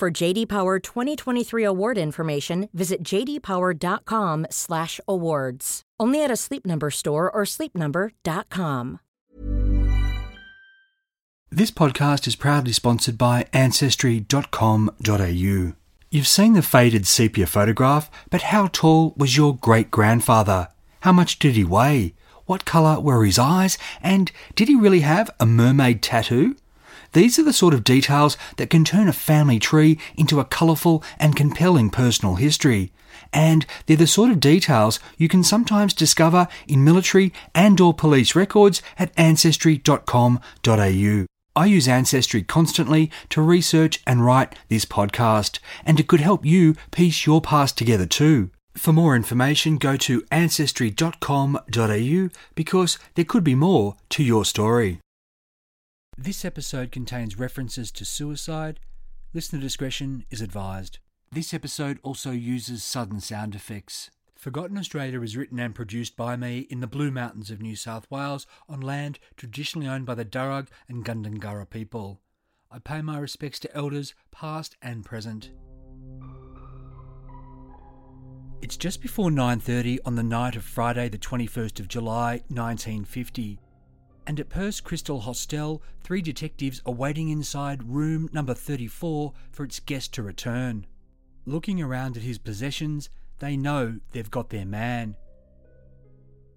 [0.00, 5.82] For JD Power 2023 award information, visit jdpower.com/awards.
[6.00, 9.00] Only at a Sleep Number store or sleepnumber.com.
[11.50, 15.72] This podcast is proudly sponsored by Ancestry.com.au.
[16.10, 20.68] You've seen the faded sepia photograph, but how tall was your great grandfather?
[21.00, 22.14] How much did he weigh?
[22.46, 23.76] What colour were his eyes?
[24.00, 26.56] And did he really have a mermaid tattoo?
[27.12, 31.02] These are the sort of details that can turn a family tree into a colourful
[31.18, 32.92] and compelling personal history.
[33.32, 38.36] And they're the sort of details you can sometimes discover in military and or police
[38.36, 41.26] records at ancestry.com.au.
[41.56, 46.76] I use Ancestry constantly to research and write this podcast, and it could help you
[46.92, 48.50] piece your past together too.
[48.74, 55.00] For more information, go to ancestry.com.au because there could be more to your story.
[56.22, 58.78] This episode contains references to suicide.
[59.32, 60.98] Listener discretion is advised.
[61.32, 64.10] This episode also uses sudden sound effects.
[64.36, 68.06] Forgotten Australia is written and produced by me in the Blue Mountains of New South
[68.10, 72.20] Wales on land traditionally owned by the Darug and Gundungurra people.
[72.70, 75.52] I pay my respects to elders past and present.
[78.60, 83.58] It's just before 9:30 on the night of Friday the 21st of July 1950.
[84.26, 89.80] And at Perth's Crystal Hostel, three detectives are waiting inside room number 34 for its
[89.80, 90.86] guest to return.
[91.46, 95.16] Looking around at his possessions, they know they've got their man.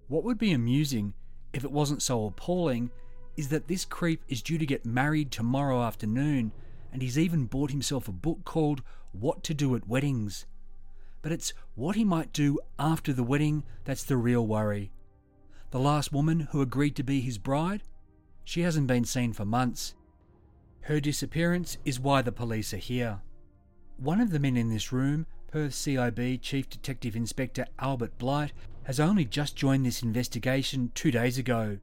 [0.08, 1.14] What would be amusing,
[1.52, 2.90] if it wasn't so appalling,
[3.36, 6.52] is that this creep is due to get married tomorrow afternoon,
[6.92, 8.82] and he's even bought himself a book called
[9.12, 10.46] What to Do at Weddings.
[11.22, 14.92] But it's what he might do after the wedding that's the real worry.
[15.74, 17.82] The last woman who agreed to be his bride?
[18.44, 19.96] She hasn't been seen for months.
[20.82, 23.22] Her disappearance is why the police are here.
[23.96, 28.52] One of the men in this room Perth CIB Chief Detective Inspector Albert Blight
[28.84, 31.80] has only just joined this investigation two days ago.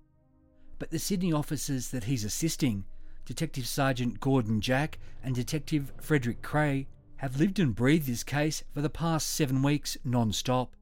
[0.79, 2.85] But the Sydney officers that he's assisting,
[3.25, 6.88] Detective Sergeant Gordon Jack and Detective Frederick Cray,
[7.18, 10.78] have lived and breathed this case for the past seven weeks non stop.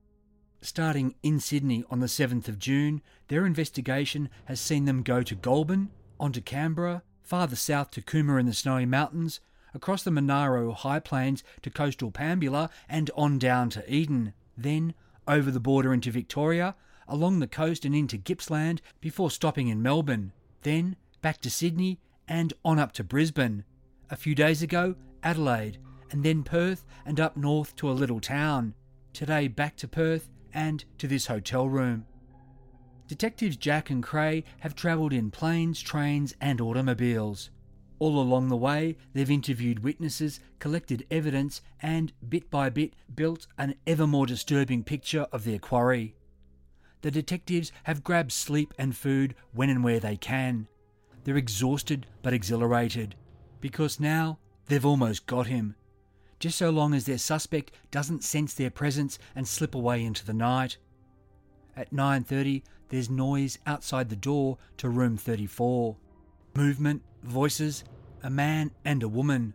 [0.62, 5.34] Starting in Sydney on the 7th of June, their investigation has seen them go to
[5.34, 5.90] Goulburn,
[6.20, 9.40] on to Canberra, farther south to Cooma in the Snowy Mountains,
[9.74, 14.94] across the Monaro High Plains to coastal Pambula and on down to Eden, then
[15.28, 16.76] over the border into Victoria,
[17.08, 20.34] along the coast and into Gippsland before stopping in Melbourne,
[20.64, 23.64] then back to Sydney and on up to Brisbane.
[24.10, 25.78] A few days ago, Adelaide,
[26.12, 28.74] and then Perth and up north to a little town.
[29.14, 32.06] Today back to Perth and to this hotel room.
[33.08, 37.50] Detectives Jack and Cray have travelled in planes, trains, and automobiles.
[37.98, 43.76] All along the way, they've interviewed witnesses, collected evidence, and bit by bit built an
[43.86, 46.16] ever more disturbing picture of their quarry.
[47.02, 50.68] The detectives have grabbed sleep and food when and where they can.
[51.24, 53.16] They're exhausted but exhilarated,
[53.60, 55.76] because now they've almost got him.
[56.40, 60.34] Just so long as their suspect doesn't sense their presence and slip away into the
[60.34, 60.78] night.
[61.76, 65.98] At 9:30, there's noise outside the door to room 34.
[66.56, 67.84] Movement, voices,
[68.24, 69.54] a man and a woman.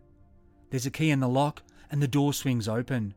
[0.69, 3.15] There's a key in the lock, and the door swings open.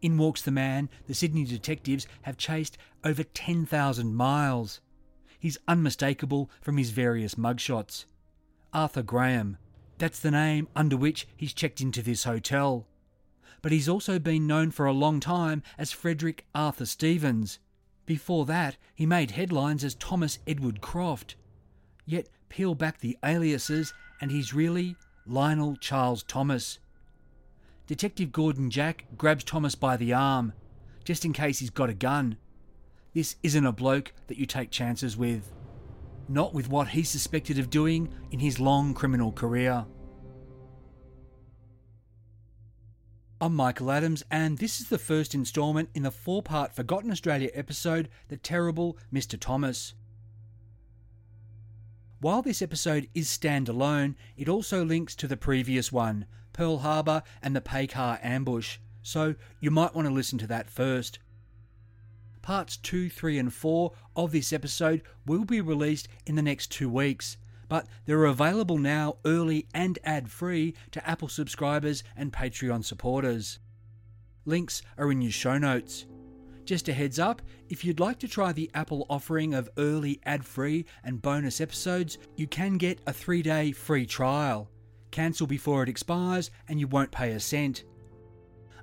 [0.00, 4.80] In walks the man the Sydney detectives have chased over 10,000 miles.
[5.38, 8.06] He's unmistakable from his various mugshots.
[8.72, 9.58] Arthur Graham.
[9.98, 12.86] That's the name under which he's checked into this hotel.
[13.62, 17.58] But he's also been known for a long time as Frederick Arthur Stevens.
[18.04, 21.36] Before that, he made headlines as Thomas Edward Croft.
[22.04, 24.96] Yet peel back the aliases, and he's really
[25.26, 26.78] Lionel Charles Thomas.
[27.86, 30.52] Detective Gordon Jack grabs Thomas by the arm,
[31.04, 32.36] just in case he's got a gun.
[33.14, 35.53] This isn't a bloke that you take chances with.
[36.28, 39.84] Not with what he's suspected of doing in his long criminal career.
[43.40, 47.50] I'm Michael Adams, and this is the first instalment in the four part Forgotten Australia
[47.52, 49.38] episode The Terrible Mr.
[49.38, 49.92] Thomas.
[52.20, 56.24] While this episode is standalone, it also links to the previous one,
[56.54, 61.18] Pearl Harbor, and the Paycar ambush, so you might want to listen to that first.
[62.44, 66.90] Parts 2, 3, and 4 of this episode will be released in the next two
[66.90, 67.38] weeks,
[67.70, 73.60] but they're available now early and ad free to Apple subscribers and Patreon supporters.
[74.44, 76.04] Links are in your show notes.
[76.66, 80.44] Just a heads up, if you'd like to try the Apple offering of early ad
[80.44, 84.68] free and bonus episodes, you can get a three day free trial.
[85.10, 87.84] Cancel before it expires and you won't pay a cent.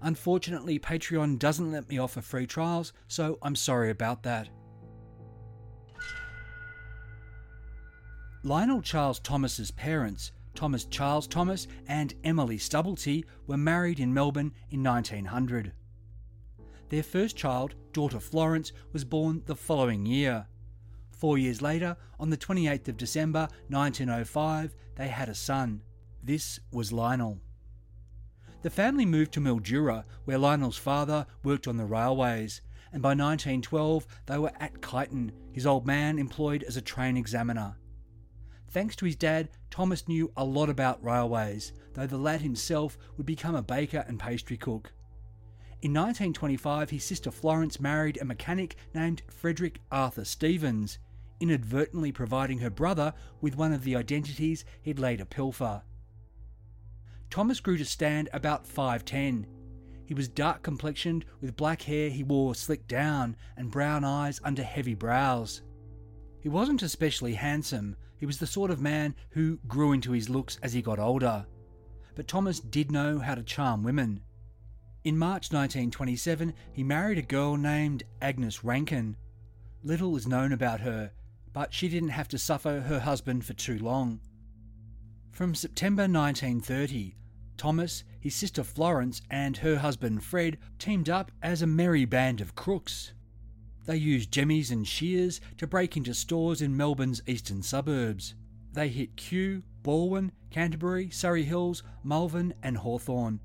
[0.01, 4.49] Unfortunately, Patreon doesn't let me offer free trials, so I'm sorry about that.
[8.43, 14.81] Lionel Charles Thomas's parents, Thomas Charles Thomas and Emily Stubblety, were married in Melbourne in
[14.81, 15.73] 1900.
[16.89, 20.47] Their first child, daughter Florence, was born the following year.
[21.11, 25.81] Four years later, on the 28th of December 1905, they had a son.
[26.23, 27.39] This was Lionel.
[28.61, 32.61] The family moved to Mildura, where Lionel's father worked on the railways,
[32.93, 37.77] and by 1912 they were at Kyneton, his old man employed as a train examiner.
[38.69, 43.25] Thanks to his dad, Thomas knew a lot about railways, though the lad himself would
[43.25, 44.93] become a baker and pastry cook.
[45.81, 50.99] In 1925, his sister Florence married a mechanic named Frederick Arthur Stevens,
[51.39, 55.81] inadvertently providing her brother with one of the identities he'd later pilfer.
[57.31, 59.45] Thomas grew to stand about 5'10.
[60.05, 64.63] He was dark complexioned, with black hair he wore slicked down, and brown eyes under
[64.63, 65.61] heavy brows.
[66.41, 70.59] He wasn't especially handsome, he was the sort of man who grew into his looks
[70.61, 71.45] as he got older.
[72.15, 74.23] But Thomas did know how to charm women.
[75.05, 79.15] In March 1927, he married a girl named Agnes Rankin.
[79.83, 81.13] Little is known about her,
[81.53, 84.19] but she didn't have to suffer her husband for too long.
[85.31, 87.15] From September 1930,
[87.61, 92.55] Thomas, his sister Florence, and her husband Fred teamed up as a merry band of
[92.55, 93.13] crooks.
[93.85, 98.33] They used jemmies and shears to break into stores in Melbourne's eastern suburbs.
[98.73, 103.39] They hit Kew, Balwyn, Canterbury, Surrey Hills, Malvern, and Hawthorn.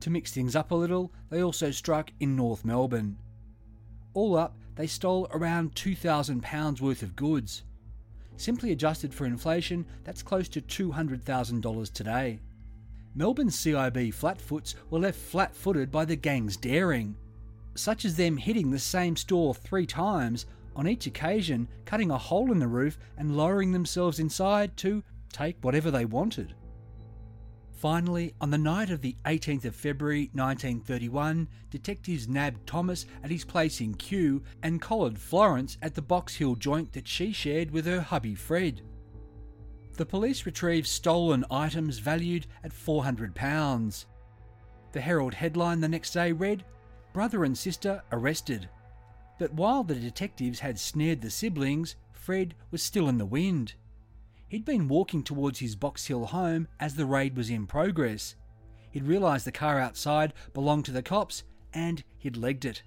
[0.00, 3.18] To mix things up a little, they also struck in North Melbourne.
[4.14, 7.64] All up, they stole around £2,000 worth of goods.
[8.38, 12.40] Simply adjusted for inflation, that's close to $200,000 today.
[13.14, 17.16] Melbourne's CIB flatfoots were left flat footed by the gang's daring,
[17.74, 20.46] such as them hitting the same store three times,
[20.76, 25.02] on each occasion cutting a hole in the roof and lowering themselves inside to
[25.32, 26.54] take whatever they wanted.
[27.72, 33.44] Finally, on the night of the 18th of February 1931, detectives nabbed Thomas at his
[33.44, 37.86] place in Kew and collared Florence at the Box Hill joint that she shared with
[37.86, 38.82] her hubby Fred
[40.00, 44.06] the police retrieved stolen items valued at £400.
[44.92, 46.64] The Herald headline the next day read
[47.12, 48.66] Brother and sister arrested.
[49.38, 53.74] But while the detectives had snared the siblings, Fred was still in the wind.
[54.48, 58.36] He'd been walking towards his Box Hill home as the raid was in progress.
[58.92, 61.42] He'd realised the car outside belonged to the cops
[61.74, 62.82] and he'd legged it.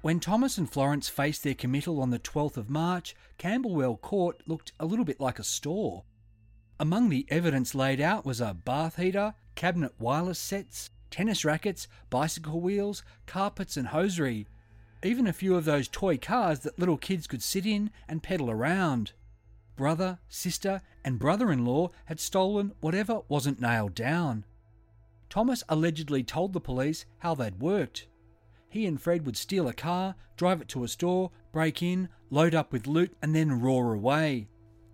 [0.00, 4.70] When Thomas and Florence faced their committal on the 12th of March, Camberwell Court looked
[4.78, 6.04] a little bit like a store.
[6.78, 12.60] Among the evidence laid out was a bath heater, cabinet wireless sets, tennis rackets, bicycle
[12.60, 14.46] wheels, carpets, and hosiery.
[15.02, 18.52] Even a few of those toy cars that little kids could sit in and pedal
[18.52, 19.14] around.
[19.74, 24.44] Brother, sister, and brother in law had stolen whatever wasn't nailed down.
[25.28, 28.06] Thomas allegedly told the police how they'd worked
[28.68, 32.54] he and Fred would steal a car, drive it to a store, break in, load
[32.54, 34.48] up with loot, and then roar away.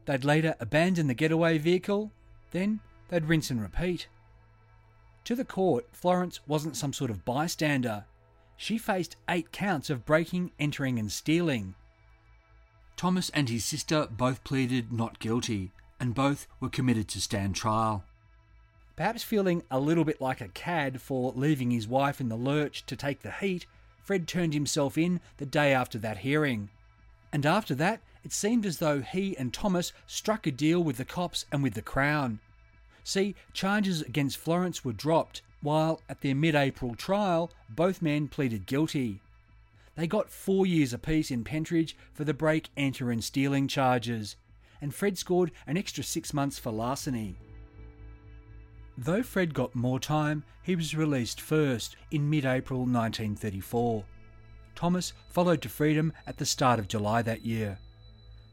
[0.06, 2.12] They'd later abandon the getaway vehicle,
[2.50, 4.08] then they'd rinse and repeat.
[5.24, 8.04] To the court, Florence wasn't some sort of bystander.
[8.56, 11.74] She faced eight counts of breaking, entering, and stealing.
[12.96, 18.04] Thomas and his sister both pleaded not guilty, and both were committed to stand trial.
[18.96, 22.86] Perhaps feeling a little bit like a cad for leaving his wife in the lurch
[22.86, 23.66] to take the heat,
[24.00, 26.68] Fred turned himself in the day after that hearing.
[27.32, 31.04] And after that, it seemed as though he and Thomas struck a deal with the
[31.04, 32.38] cops and with the Crown.
[33.02, 38.66] See, charges against Florence were dropped, while at their mid April trial, both men pleaded
[38.66, 39.20] guilty.
[39.96, 44.36] They got four years apiece in Pentridge for the break, enter, and stealing charges,
[44.80, 47.36] and Fred scored an extra six months for larceny.
[48.96, 54.04] Though Fred got more time, he was released first in mid April 1934.
[54.74, 57.78] Thomas followed to freedom at the start of July that year.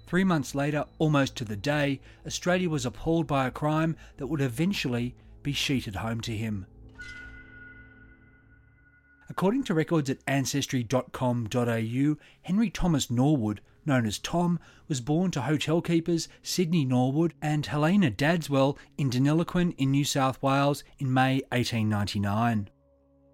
[0.07, 4.41] Three months later, almost to the day, Australia was appalled by a crime that would
[4.41, 6.65] eventually be sheeted home to him.
[9.29, 15.81] According to records at ancestry.com.au, Henry Thomas Norwood, known as Tom, was born to hotel
[15.81, 22.69] keepers Sidney Norwood and Helena Dadswell in Deniliquin in New South Wales in May 1899.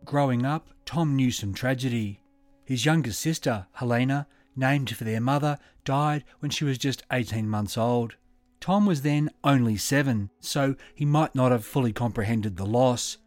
[0.05, 2.21] Growing up, Tom knew some tragedy.
[2.63, 7.77] His younger sister, Helena, named for their mother, died when she was just 18 months
[7.77, 8.15] old.
[8.59, 13.17] Tom was then only seven, so he might not have fully comprehended the loss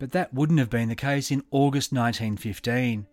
[0.00, 3.06] but that wouldn't have been the case in August 1915.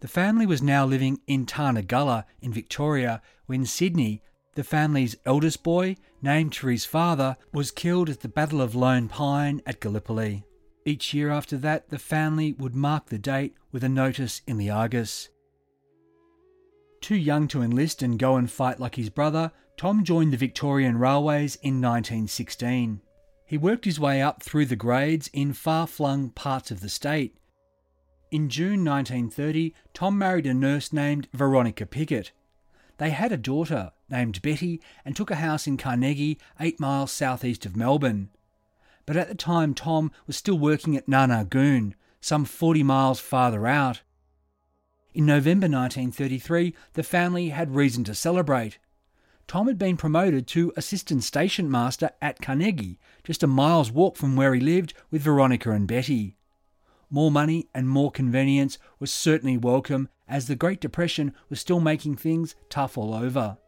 [0.00, 4.22] The family was now living in Tarnagulla in Victoria when Sidney,
[4.54, 9.08] the family's eldest boy, named for his father, was killed at the Battle of Lone
[9.08, 10.44] Pine at Gallipoli.
[10.84, 14.70] Each year after that, the family would mark the date with a notice in the
[14.70, 15.30] Argus.
[17.00, 20.98] Too young to enlist and go and fight like his brother, Tom joined the Victorian
[20.98, 23.00] Railways in 1916.
[23.44, 27.36] He worked his way up through the grades in far flung parts of the state.
[28.30, 32.32] In June 1930, Tom married a nurse named Veronica Pickett.
[32.98, 37.64] They had a daughter named Betty and took a house in Carnegie, eight miles southeast
[37.66, 38.30] of Melbourne.
[39.04, 43.20] But at the time, Tom was still working at Nar Nar Goon, some 40 miles
[43.20, 44.02] farther out.
[45.14, 48.78] In November 1933, the family had reason to celebrate.
[49.46, 54.34] Tom had been promoted to assistant station master at Carnegie, just a mile's walk from
[54.34, 56.36] where he lived with Veronica and Betty.
[57.08, 62.16] More money and more convenience was certainly welcome as the Great Depression was still making
[62.16, 63.58] things tough all over.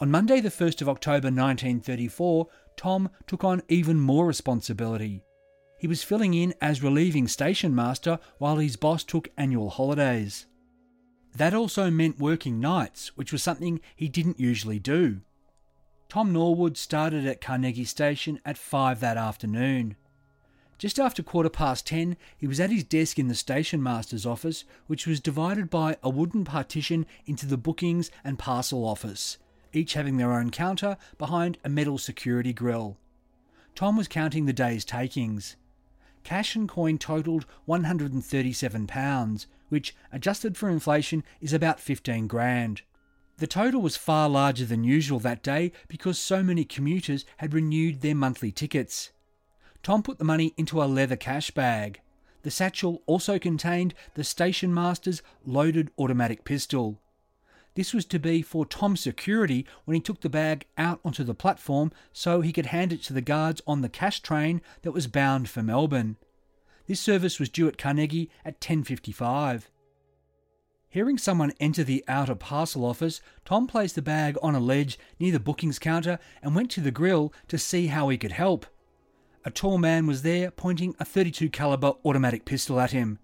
[0.00, 5.22] On Monday, the 1st of October 1934, Tom took on even more responsibility.
[5.78, 10.46] He was filling in as relieving station master while his boss took annual holidays.
[11.36, 15.20] That also meant working nights, which was something he didn't usually do.
[16.08, 19.96] Tom Norwood started at Carnegie Station at 5 that afternoon.
[20.82, 24.64] Just after quarter past 10, he was at his desk in the station master's office,
[24.88, 29.38] which was divided by a wooden partition into the bookings and parcel office,
[29.72, 32.96] each having their own counter behind a metal security grill.
[33.76, 35.54] Tom was counting the day's takings.
[36.24, 42.82] Cash and coin totalled £137, which, adjusted for inflation, is about 15 grand.
[43.36, 48.00] The total was far larger than usual that day because so many commuters had renewed
[48.00, 49.12] their monthly tickets.
[49.82, 52.00] Tom put the money into a leather cash bag.
[52.42, 57.00] The satchel also contained the station master's loaded automatic pistol.
[57.74, 61.34] This was to be for Tom's security when he took the bag out onto the
[61.34, 65.06] platform so he could hand it to the guards on the cash train that was
[65.06, 66.16] bound for Melbourne.
[66.86, 69.64] This service was due at Carnegie at 10.55.
[70.90, 75.32] Hearing someone enter the outer parcel office, Tom placed the bag on a ledge near
[75.32, 78.66] the bookings counter and went to the grill to see how he could help.
[79.44, 83.18] A tall man was there pointing a 32 caliber automatic pistol at him.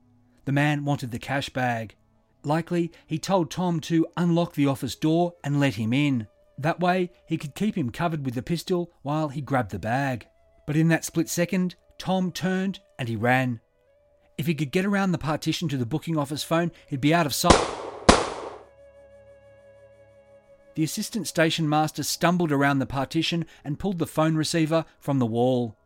[0.47, 1.95] The man wanted the cash bag.
[2.43, 6.27] Likely, he told Tom to unlock the office door and let him in.
[6.59, 10.27] That way, he could keep him covered with the pistol while he grabbed the bag.
[10.67, 13.61] But in that split second, Tom turned and he ran.
[14.37, 17.27] If he could get around the partition to the booking office phone, he'd be out
[17.27, 17.59] of sight.
[20.75, 25.27] The assistant station master stumbled around the partition and pulled the phone receiver from the
[25.27, 25.77] wall.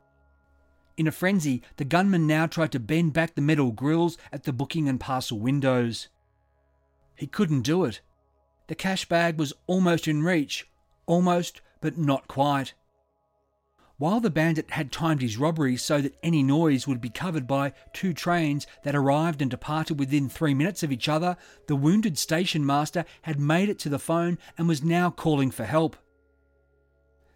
[0.97, 4.53] In a frenzy, the gunman now tried to bend back the metal grills at the
[4.53, 6.09] booking and parcel windows.
[7.17, 8.01] He couldn't do it.
[8.69, 10.69] The cash bag was almost in reach,
[11.07, 12.75] almost, but not quite.
[13.99, 17.73] While the bandit had timed his robbery so that any noise would be covered by
[17.93, 21.37] two trains that arrived and departed within three minutes of each other,
[21.69, 25.65] the wounded station master had made it to the phone and was now calling for
[25.65, 25.97] help.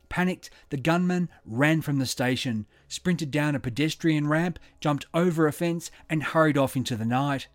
[0.08, 5.52] Panicked, the gunman ran from the station, sprinted down a pedestrian ramp, jumped over a
[5.52, 7.48] fence, and hurried off into the night.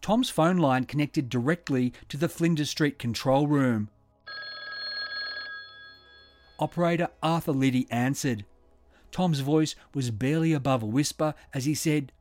[0.00, 3.88] Tom's phone line connected directly to the Flinders Street control room.
[6.58, 8.44] Operator Arthur Liddy answered.
[9.10, 12.12] Tom's voice was barely above a whisper as he said,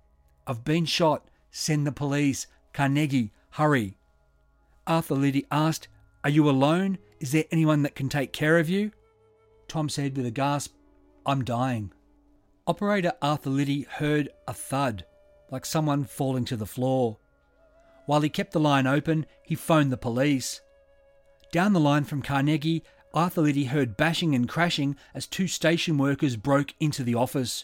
[0.45, 1.27] I've been shot.
[1.51, 2.47] Send the police.
[2.73, 3.97] Carnegie, hurry.
[4.87, 5.87] Arthur Liddy asked,
[6.23, 6.97] Are you alone?
[7.23, 8.91] Is there anyone that can take care of you?
[9.69, 10.73] Tom said with a gasp,
[11.25, 11.93] I'm dying.
[12.67, 15.05] Operator Arthur Liddy heard a thud,
[15.49, 17.19] like someone falling to the floor.
[18.07, 20.59] While he kept the line open, he phoned the police.
[21.53, 26.35] Down the line from Carnegie, Arthur Liddy heard bashing and crashing as two station workers
[26.35, 27.63] broke into the office.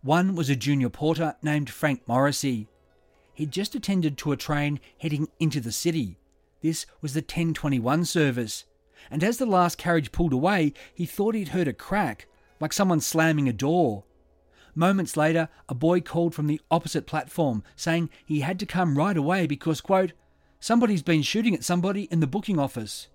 [0.00, 2.68] One was a junior porter named Frank Morrissey.
[3.34, 6.20] He'd just attended to a train heading into the city.
[6.62, 8.64] This was the 1021 service,
[9.10, 12.26] and as the last carriage pulled away, he thought he'd heard a crack,
[12.60, 14.04] like someone slamming a door.
[14.74, 19.16] Moments later, a boy called from the opposite platform saying he had to come right
[19.16, 20.12] away because, quote,
[20.60, 23.08] somebody's been shooting at somebody in the booking office.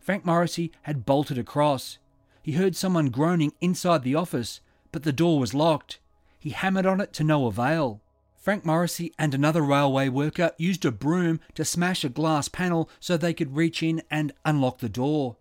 [0.00, 1.98] Frank Morrissey had bolted across.
[2.42, 6.00] He heard someone groaning inside the office, but the door was locked.
[6.38, 8.00] He hammered on it to no avail.
[8.48, 13.18] Frank Morrissey and another railway worker used a broom to smash a glass panel so
[13.18, 15.36] they could reach in and unlock the door.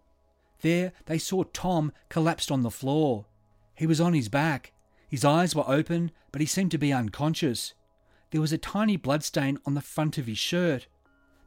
[0.60, 3.24] There they saw Tom collapsed on the floor.
[3.76, 4.74] He was on his back.
[5.08, 7.74] His eyes were open, but he seemed to be unconscious.
[8.32, 10.88] There was a tiny bloodstain on the front of his shirt.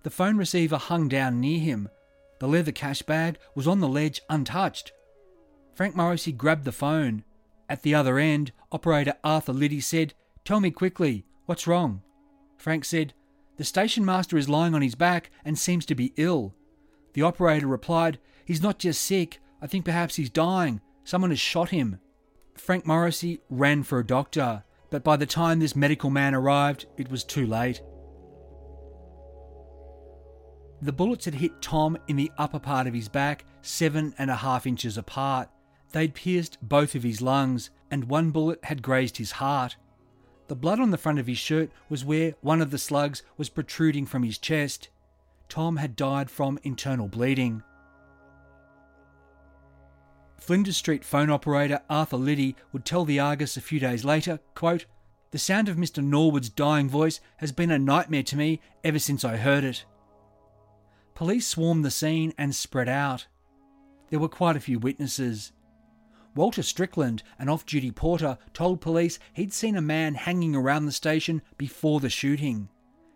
[0.02, 1.90] The phone receiver hung down near him.
[2.38, 4.93] The leather cash bag was on the ledge untouched.
[5.75, 7.23] Frank Morrissey grabbed the phone.
[7.69, 12.00] At the other end, operator Arthur Liddy said, Tell me quickly, what's wrong?
[12.59, 13.12] Frank said,
[13.57, 16.54] The station master is lying on his back and seems to be ill.
[17.14, 20.80] The operator replied, He's not just sick, I think perhaps he's dying.
[21.02, 21.99] Someone has shot him.
[22.54, 27.11] Frank Morrissey ran for a doctor, but by the time this medical man arrived, it
[27.11, 27.83] was too late.
[30.80, 34.37] The bullets had hit Tom in the upper part of his back, seven and a
[34.37, 35.49] half inches apart.
[35.90, 39.75] They'd pierced both of his lungs, and one bullet had grazed his heart.
[40.50, 43.49] The blood on the front of his shirt was where one of the slugs was
[43.49, 44.88] protruding from his chest.
[45.49, 47.62] Tom had died from internal bleeding.
[50.38, 54.87] Flinders Street phone operator Arthur Liddy would tell the Argus a few days later, quote,
[55.30, 56.02] The sound of Mr.
[56.02, 59.85] Norwood's dying voice has been a nightmare to me ever since I heard it.
[61.14, 63.28] Police swarmed the scene and spread out.
[64.09, 65.52] There were quite a few witnesses.
[66.35, 70.93] Walter Strickland, an off duty porter, told police he'd seen a man hanging around the
[70.93, 72.69] station before the shooting.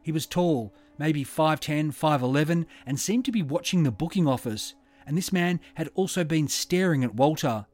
[0.02, 4.74] He was tall, maybe 5'10, 5'11, and seemed to be watching the booking office
[5.06, 7.66] and this man had also been staring at Walter.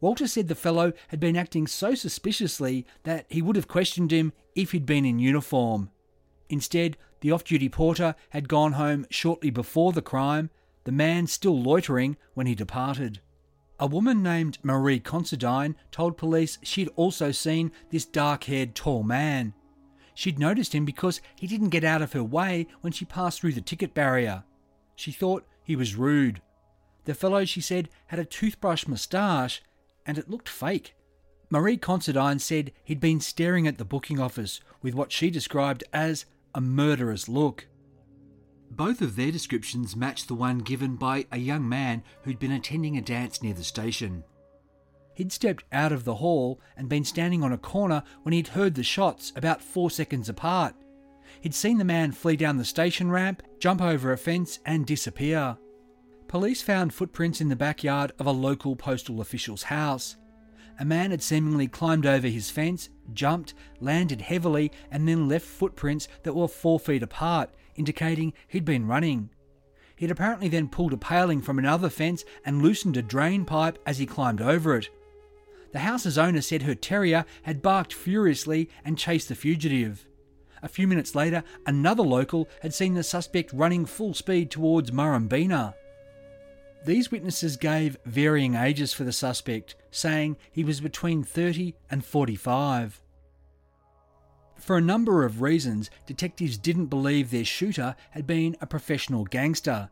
[0.00, 4.32] Walter said the fellow had been acting so suspiciously that he would have questioned him
[4.54, 5.90] if he'd been in uniform.
[6.48, 10.50] Instead, the off duty porter had gone home shortly before the crime,
[10.84, 13.20] the man still loitering when he departed.
[13.80, 19.54] A woman named Marie Considine told police she'd also seen this dark haired tall man.
[20.14, 23.54] She'd noticed him because he didn't get out of her way when she passed through
[23.54, 24.44] the ticket barrier.
[24.94, 26.42] She thought he was rude.
[27.04, 29.62] The fellow, she said, had a toothbrush moustache
[30.06, 30.94] and it looked fake.
[31.50, 36.24] Marie Considine said he'd been staring at the booking office with what she described as
[36.54, 37.66] a murderous look.
[38.74, 42.96] Both of their descriptions matched the one given by a young man who'd been attending
[42.96, 44.24] a dance near the station.
[45.14, 48.74] He'd stepped out of the hall and been standing on a corner when he'd heard
[48.74, 50.74] the shots about four seconds apart.
[51.42, 55.58] He'd seen the man flee down the station ramp, jump over a fence, and disappear.
[56.26, 60.16] Police found footprints in the backyard of a local postal official's house.
[60.80, 66.08] A man had seemingly climbed over his fence, jumped, landed heavily, and then left footprints
[66.22, 69.30] that were four feet apart, indicating he'd been running.
[69.96, 73.98] He'd apparently then pulled a paling from another fence and loosened a drain pipe as
[73.98, 74.88] he climbed over it.
[75.72, 80.06] The house's owner said her terrier had barked furiously and chased the fugitive.
[80.62, 85.74] A few minutes later, another local had seen the suspect running full speed towards Murrumbeena.
[86.84, 93.01] These witnesses gave varying ages for the suspect, saying he was between 30 and 45.
[94.62, 99.90] For a number of reasons, detectives didn't believe their shooter had been a professional gangster.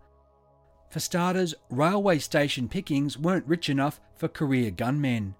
[0.90, 5.35] For starters, railway station pickings weren't rich enough for career gunmen.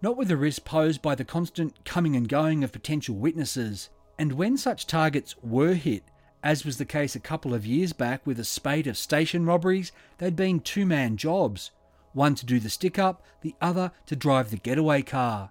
[0.00, 3.90] Not with the risk posed by the constant coming and going of potential witnesses.
[4.18, 6.04] And when such targets were hit,
[6.42, 9.92] as was the case a couple of years back with a spate of station robberies,
[10.16, 11.70] they'd been two man jobs
[12.14, 15.50] one to do the stick up, the other to drive the getaway car.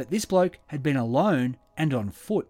[0.00, 2.48] But this bloke had been alone and on foot.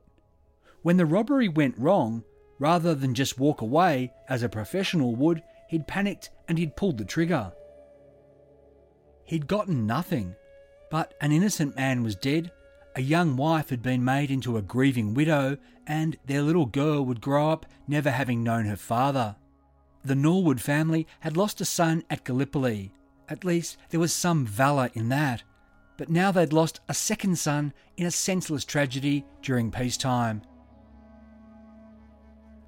[0.83, 2.23] When the robbery went wrong,
[2.61, 7.05] rather than just walk away as a professional would, he'd panicked and he'd pulled the
[7.05, 7.51] trigger.
[9.25, 10.37] He'd gotten nothing,
[10.93, 12.53] but an innocent man was dead
[12.95, 15.59] a young wife had been made into a grieving widow,
[15.89, 19.35] and their little girl would grow up never having known her father.
[20.05, 22.93] The Norwood family had lost a son at Gallipoli.
[23.29, 25.43] At least there was some valour in that.
[26.01, 30.41] But now they'd lost a second son in a senseless tragedy during peacetime.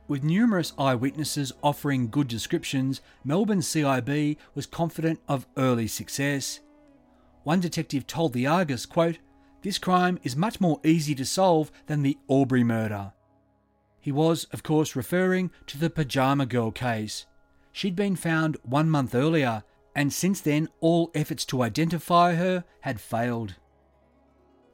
[0.06, 6.60] With numerous eyewitnesses offering good descriptions, Melbourne CIB was confident of early success.
[7.42, 9.18] One detective told the Argus, quote,
[9.62, 13.14] this crime is much more easy to solve than the Albury murder.
[13.98, 17.24] He was, of course, referring to the Pyjama Girl case.
[17.72, 23.00] She'd been found one month earlier, and since then all efforts to identify her had
[23.00, 23.56] failed.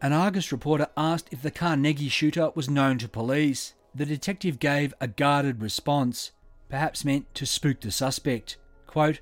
[0.00, 3.74] An Argus reporter asked if the Carnegie shooter was known to police.
[3.94, 6.30] The detective gave a guarded response,
[6.68, 8.58] perhaps meant to spook the suspect.
[8.86, 9.20] Quote,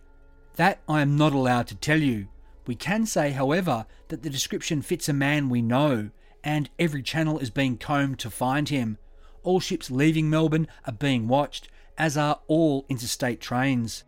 [0.56, 2.28] That I am not allowed to tell you.
[2.66, 6.10] We can say, however, that the description fits a man we know,
[6.44, 8.98] and every channel is being combed to find him.
[9.42, 14.04] All ships leaving Melbourne are being watched, as are all interstate trains.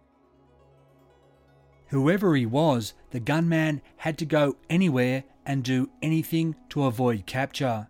[1.89, 7.89] Whoever he was, the gunman had to go anywhere and do anything to avoid capture.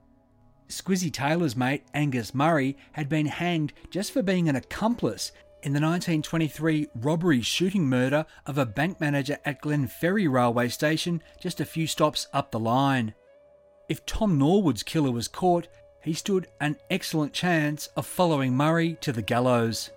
[0.68, 5.32] Squizzy Taylor's mate, Angus Murray, had been hanged just for being an accomplice
[5.62, 11.61] in the 1923 robbery shooting murder of a bank manager at Glenferrie railway station just
[11.61, 13.14] a few stops up the line.
[13.88, 15.66] If Tom Norwood's killer was caught,
[16.04, 19.90] he stood an excellent chance of following Murray to the gallows.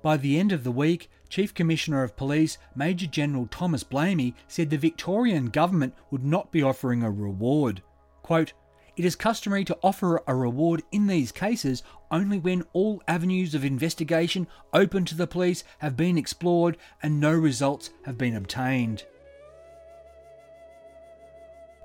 [0.00, 4.70] By the end of the week, Chief Commissioner of Police Major General Thomas Blamey said
[4.70, 7.82] the Victorian government would not be offering a reward.
[8.22, 8.52] Quote,
[8.96, 13.64] it is customary to offer a reward in these cases only when all avenues of
[13.64, 19.04] investigation open to the police have been explored and no results have been obtained.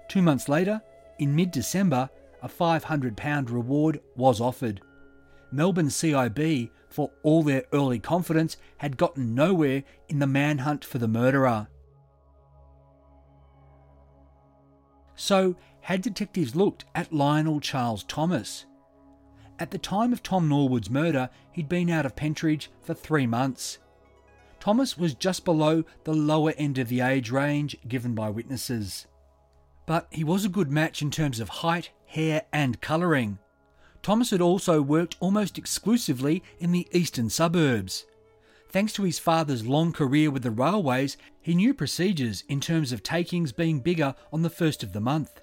[0.08, 0.82] Two months later,
[1.20, 2.10] in mid December,
[2.42, 4.82] a £500 reward was offered.
[5.52, 11.08] Melbourne CIB, for all their early confidence, had gotten nowhere in the manhunt for the
[11.08, 11.68] murderer.
[15.16, 18.66] So, had detectives looked at Lionel Charles Thomas?
[19.60, 23.78] At the time of Tom Norwood's murder, he'd been out of Pentridge for three months.
[24.60, 29.08] Thomas was just below the lower end of the age range given by witnesses.
[29.86, 33.40] But he was a good match in terms of height, hair, and colouring.
[34.02, 38.06] Thomas had also worked almost exclusively in the eastern suburbs.
[38.70, 43.04] Thanks to his father's long career with the railways, he knew procedures in terms of
[43.04, 45.42] takings being bigger on the first of the month.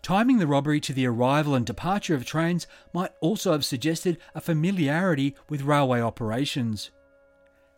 [0.00, 4.40] Timing the robbery to the arrival and departure of trains might also have suggested a
[4.40, 6.90] familiarity with railway operations.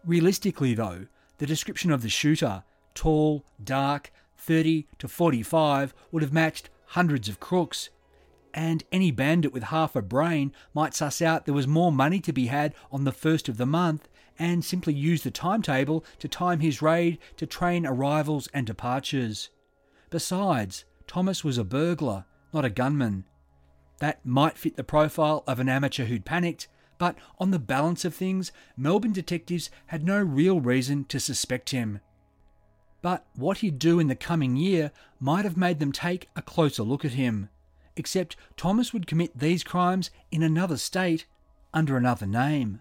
[0.04, 1.06] Realistically, though,
[1.38, 7.40] the description of the shooter tall, dark, 30 to 45 would have matched hundreds of
[7.40, 7.88] crooks
[8.54, 12.32] and any bandit with half a brain might suss out there was more money to
[12.32, 14.08] be had on the first of the month
[14.38, 19.50] and simply use the timetable to time his raid to train arrivals and departures.
[20.10, 23.24] Besides, Thomas was a burglar, not a gunman.
[23.98, 28.14] That might fit the profile of an amateur who'd panicked, but on the balance of
[28.14, 32.00] things, Melbourne detectives had no real reason to suspect him.
[33.02, 36.82] But what he'd do in the coming year might have made them take a closer
[36.82, 37.48] look at him
[37.98, 41.26] except Thomas would commit these crimes in another state
[41.74, 42.80] under another name.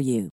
[0.01, 0.29] you.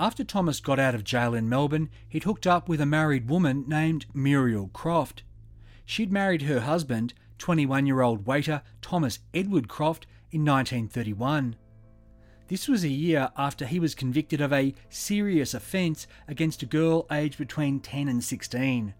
[0.00, 3.64] After Thomas got out of jail in Melbourne, he'd hooked up with a married woman
[3.66, 5.24] named Muriel Croft.
[5.84, 11.56] She'd married her husband, 21 year old waiter Thomas Edward Croft, in 1931.
[12.48, 17.06] This was a year after he was convicted of a serious offence against a girl
[17.10, 18.94] aged between 10 and 16.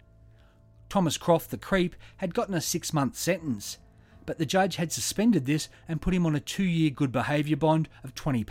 [0.89, 3.77] Thomas Croft, the creep, had gotten a six month sentence,
[4.25, 7.55] but the judge had suspended this and put him on a two year good behaviour
[7.55, 8.45] bond of £20.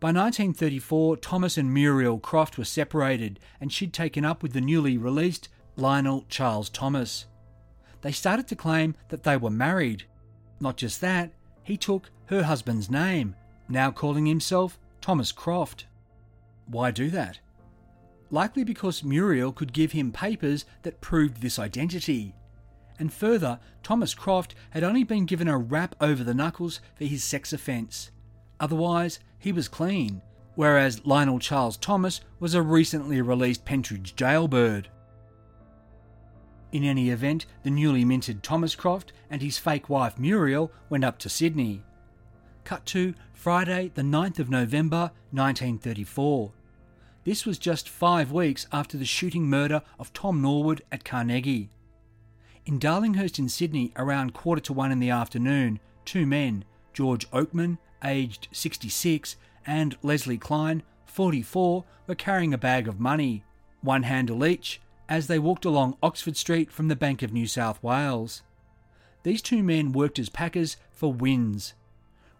[0.00, 4.98] By 1934, Thomas and Muriel Croft were separated, and she'd taken up with the newly
[4.98, 7.26] released Lionel Charles Thomas.
[8.00, 10.04] They started to claim that they were married.
[10.60, 13.36] Not just that, he took her husband's name,
[13.68, 15.86] now calling himself Thomas Croft.
[16.66, 17.38] Why do that?
[18.32, 22.34] Likely because Muriel could give him papers that proved this identity.
[22.98, 27.24] and further, Thomas Croft had only been given a rap over the knuckles for his
[27.24, 28.10] sex offence.
[28.60, 30.22] Otherwise, he was clean,
[30.54, 34.88] whereas Lionel Charles Thomas was a recently released Pentridge jailbird.
[36.70, 41.18] In any event, the newly minted Thomas Croft and his fake wife Muriel went up
[41.18, 41.82] to Sydney.
[42.64, 46.52] Cut to Friday, the 9th of November 1934.
[47.24, 51.70] This was just five weeks after the shooting murder of Tom Norwood at Carnegie.
[52.66, 57.78] In Darlinghurst in Sydney, around quarter to one in the afternoon, two men, George Oakman,
[58.02, 63.44] aged 66, and Leslie Klein, 44, were carrying a bag of money,
[63.82, 67.80] one handle each, as they walked along Oxford Street from the Bank of New South
[67.84, 68.42] Wales.
[69.22, 71.74] These two men worked as packers for Winns.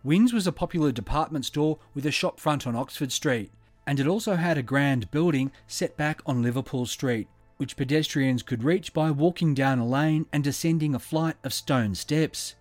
[0.03, 3.53] Winns was a popular department store with a shop front on Oxford Street,
[3.87, 8.65] and it also had a grand building set back on Liverpool Street, which pedestrians could
[8.65, 12.55] reach by walking down a lane and descending a flight of stone steps.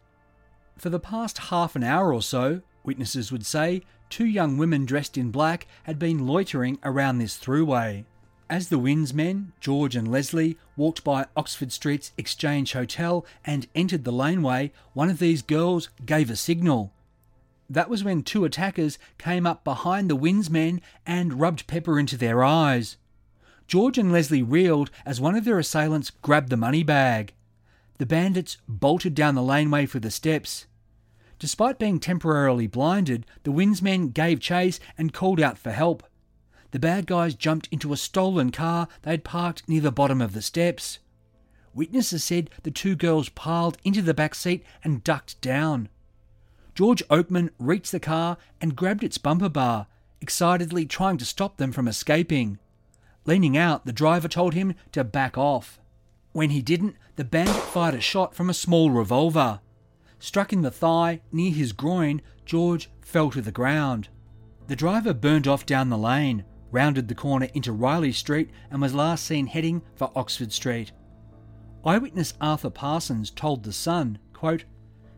[0.77, 5.17] For the past half an hour or so, witnesses would say, two young women dressed
[5.17, 8.05] in black had been loitering around this throughway.
[8.49, 14.03] As the Winns men, George and Leslie, walked by Oxford Street's Exchange Hotel and entered
[14.03, 16.91] the laneway, one of these girls gave a signal.
[17.73, 22.17] That was when two attackers came up behind the Winns men and rubbed pepper into
[22.17, 22.97] their eyes.
[23.67, 27.33] George and Leslie reeled as one of their assailants grabbed the money bag.
[27.97, 30.65] The bandits bolted down the laneway for the steps.
[31.39, 36.03] Despite being temporarily blinded, the Winns men gave chase and called out for help
[36.71, 40.33] the bad guys jumped into a stolen car they had parked near the bottom of
[40.33, 40.99] the steps.
[41.73, 45.89] Witnesses said the two girls piled into the back seat and ducked down.
[46.73, 49.87] George Oakman reached the car and grabbed its bumper bar,
[50.21, 52.59] excitedly trying to stop them from escaping.
[53.25, 55.79] Leaning out, the driver told him to back off.
[56.31, 59.59] When he didn't, the bandit fired a shot from a small revolver.
[60.19, 64.07] Struck in the thigh near his groin, George fell to the ground.
[64.67, 68.95] The driver burned off down the lane rounded the corner into Riley Street and was
[68.95, 70.91] last seen heading for Oxford Street.
[71.85, 74.63] Eyewitness Arthur Parsons told The Sun, quote,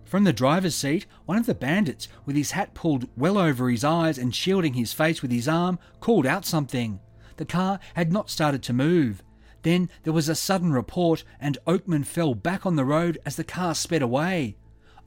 [0.05, 3.83] From the driver's seat, one of the bandits, with his hat pulled well over his
[3.83, 6.99] eyes and shielding his face with his arm, called out something.
[7.37, 9.23] The car had not started to move.
[9.63, 13.43] Then there was a sudden report, and Oakman fell back on the road as the
[13.43, 14.57] car sped away.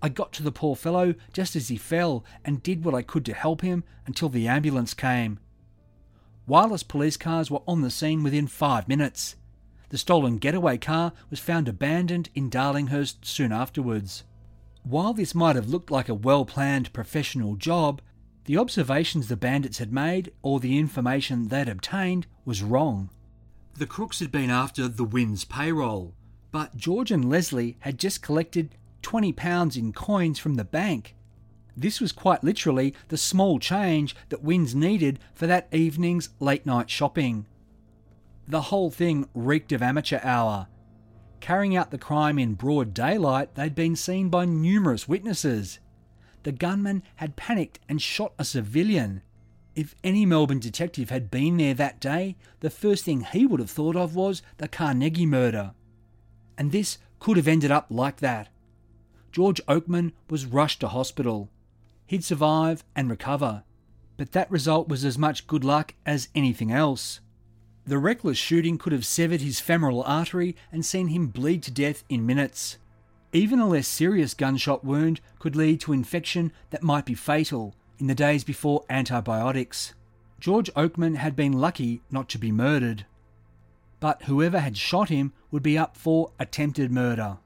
[0.03, 3.25] I got to the poor fellow just as he fell and did what I could
[3.27, 5.39] to help him until the ambulance came.
[6.47, 9.37] Wireless police cars were on the scene within five minutes.
[9.89, 14.25] The stolen getaway car was found abandoned in Darlinghurst soon afterwards.
[14.89, 18.01] While this might have looked like a well planned professional job,
[18.45, 23.11] the observations the bandits had made or the information they'd obtained was wrong.
[23.77, 26.15] The crooks had been after the Winns payroll,
[26.53, 31.17] but George and Leslie had just collected £20 in coins from the bank.
[31.77, 36.91] This was quite literally the small change that Winns needed for that evening's late night
[36.91, 37.47] shopping.
[38.47, 40.69] The whole thing reeked of amateur hour.
[41.47, 45.79] Carrying out the crime in broad daylight, they'd been seen by numerous witnesses.
[46.43, 49.23] The gunman had panicked and shot a civilian.
[49.77, 53.71] If any Melbourne detective had been there that day, the first thing he would have
[53.71, 55.75] thought of was the Carnegie murder.
[56.59, 58.49] And this could have ended up like that.
[59.31, 61.49] George Oakman was rushed to hospital.
[62.07, 63.63] He'd survive and recover,
[64.17, 67.21] but that result was as much good luck as anything else.
[67.87, 72.03] The reckless shooting could have severed his femoral artery and seen him bleed to death
[72.09, 72.79] in minutes.
[73.33, 78.09] Even a less serious gunshot wound could lead to infection that might be fatal in
[78.09, 79.95] the days before antibiotics.
[80.41, 83.07] George Oakman had been lucky not to be murdered.
[84.01, 87.39] But whoever had shot him would be up for attempted murder.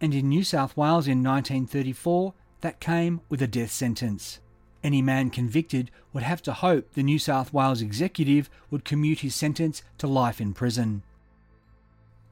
[0.00, 4.40] And in New South Wales in 1934, that came with a death sentence.
[4.82, 9.34] Any man convicted would have to hope the New South Wales executive would commute his
[9.34, 11.02] sentence to life in prison.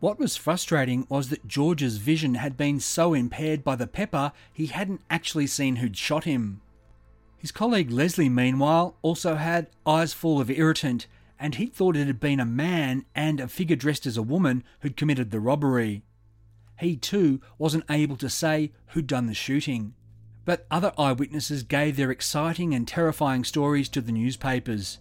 [0.01, 4.67] What was frustrating was that George's vision had been so impaired by the pepper he
[4.67, 6.63] hadn't actually seen who'd shot him.
[7.39, 11.07] His colleague Leslie, meanwhile, also had eyes full of irritant,
[11.39, 14.65] and he thought it had been a man and a figure dressed as a woman
[14.81, 16.03] who'd committed the robbery.
[16.81, 19.95] He too wasn't able to say who'd done the shooting
[20.51, 24.99] but other eyewitnesses gave their exciting and terrifying stories to the newspapers.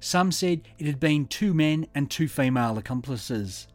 [0.00, 3.68] Some said it had been two men and two female accomplices.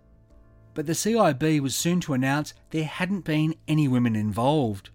[0.73, 4.89] But the CIB was soon to announce there hadn't been any women involved.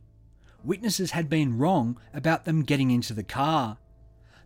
[0.64, 3.78] Witnesses had been wrong about them getting into the car.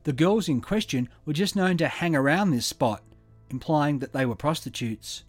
[0.04, 3.02] The girls in question were just known to hang around this spot,
[3.48, 5.24] implying that they were prostitutes.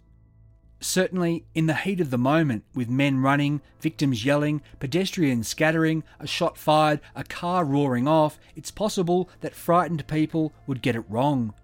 [0.84, 6.26] Certainly, in the heat of the moment, with men running, victims yelling, pedestrians scattering, a
[6.26, 11.54] shot fired, a car roaring off, it's possible that frightened people would get it wrong.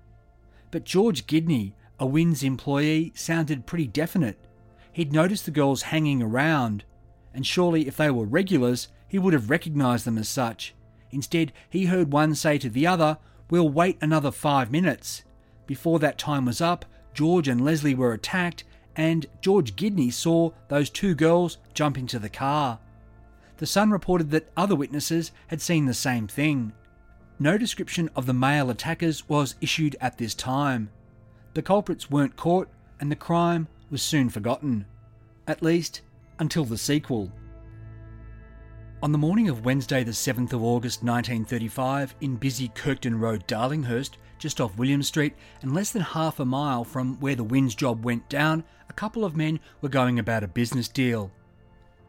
[0.71, 4.39] But George Gidney, a Winns employee, sounded pretty definite.
[4.91, 6.85] He'd noticed the girls hanging around,
[7.35, 10.75] and surely if they were regulars, he would have recognised them as such.
[11.11, 13.19] Instead, he heard one say to the other,
[13.51, 15.25] We'll wait another five minutes.
[15.67, 18.65] Before that time was up, George and Leslie were attacked,
[18.97, 22.79] and George Gidney saw those two girls jump into the car.
[23.59, 26.73] The Sun reported that other witnesses had seen the same thing.
[27.39, 30.91] No description of the male attackers was issued at this time.
[31.55, 32.69] The culprits weren't caught,
[33.01, 34.87] and the crime was soon forgotten.
[35.47, 36.03] At least,
[36.39, 37.33] until the sequel.
[39.03, 44.19] On the morning of Wednesday, the 7th of August 1935, in busy Kirketon Road, Darlinghurst,
[44.39, 48.05] just off William Street, and less than half a mile from where the Winns job
[48.05, 51.31] went down, a couple of men were going about a business deal.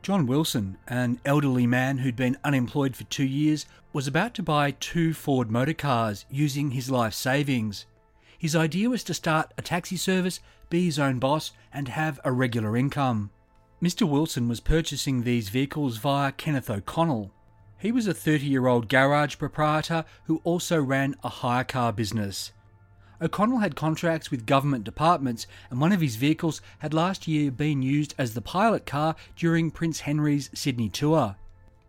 [0.01, 4.71] John Wilson, an elderly man who'd been unemployed for two years, was about to buy
[4.71, 7.85] two Ford motor cars using his life savings.
[8.35, 10.39] His idea was to start a taxi service,
[10.71, 13.29] be his own boss, and have a regular income.
[13.79, 14.09] Mr.
[14.09, 17.31] Wilson was purchasing these vehicles via Kenneth O'Connell.
[17.77, 22.53] He was a 30 year old garage proprietor who also ran a hire car business.
[23.21, 27.83] O'Connell had contracts with government departments, and one of his vehicles had last year been
[27.83, 31.35] used as the pilot car during Prince Henry's Sydney tour.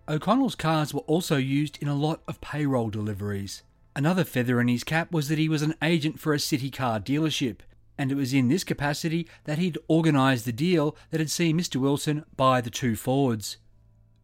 [0.06, 3.62] O'Connell's cars were also used in a lot of payroll deliveries.
[3.96, 7.00] Another feather in his cap was that he was an agent for a city car
[7.00, 7.58] dealership,
[7.96, 11.76] and it was in this capacity that he'd organised the deal that had seen Mr.
[11.76, 13.56] Wilson buy the two Fords.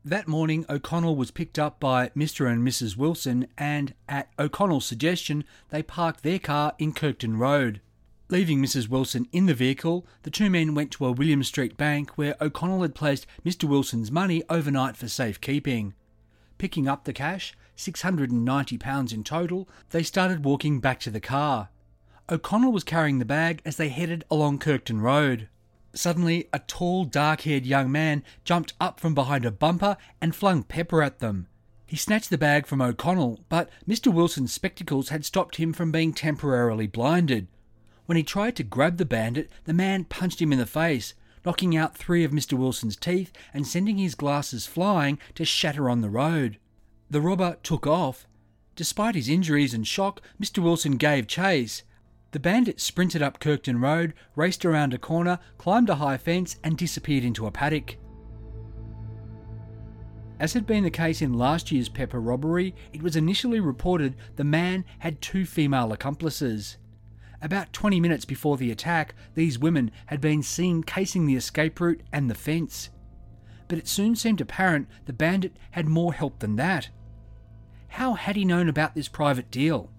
[0.08, 2.50] That morning, O'Connell was picked up by Mr.
[2.50, 2.96] and Mrs.
[2.96, 7.82] Wilson, and at O'Connell's suggestion, they parked their car in Kirketon Road.
[8.30, 8.88] Leaving Mrs.
[8.88, 12.80] Wilson in the vehicle, the two men went to a William Street bank where O'Connell
[12.80, 13.64] had placed Mr.
[13.64, 15.92] Wilson's money overnight for safekeeping.
[16.56, 21.68] Picking up the cash, £690 in total, they started walking back to the car.
[22.30, 25.50] O'Connell was carrying the bag as they headed along Kirketon Road.
[25.94, 30.62] Suddenly, a tall, dark haired young man jumped up from behind a bumper and flung
[30.62, 31.48] pepper at them.
[31.86, 34.12] He snatched the bag from O'Connell, but Mr.
[34.12, 37.48] Wilson's spectacles had stopped him from being temporarily blinded.
[38.04, 41.14] When he tried to grab the bandit, the man punched him in the face,
[41.46, 42.54] knocking out three of Mr.
[42.54, 46.58] Wilson's teeth and sending his glasses flying to shatter on the road.
[47.08, 48.26] The robber took off.
[48.76, 50.62] Despite his injuries and shock, Mr.
[50.62, 51.82] Wilson gave chase.
[52.32, 56.76] The bandit sprinted up Kirketon Road, raced around a corner, climbed a high fence, and
[56.76, 57.96] disappeared into a paddock.
[60.38, 64.44] As had been the case in last year's pepper robbery, it was initially reported the
[64.44, 66.76] man had two female accomplices.
[67.40, 72.02] About 20 minutes before the attack, these women had been seen casing the escape route
[72.12, 72.90] and the fence.
[73.68, 76.90] But it soon seemed apparent the bandit had more help than that.
[77.88, 79.90] How had he known about this private deal?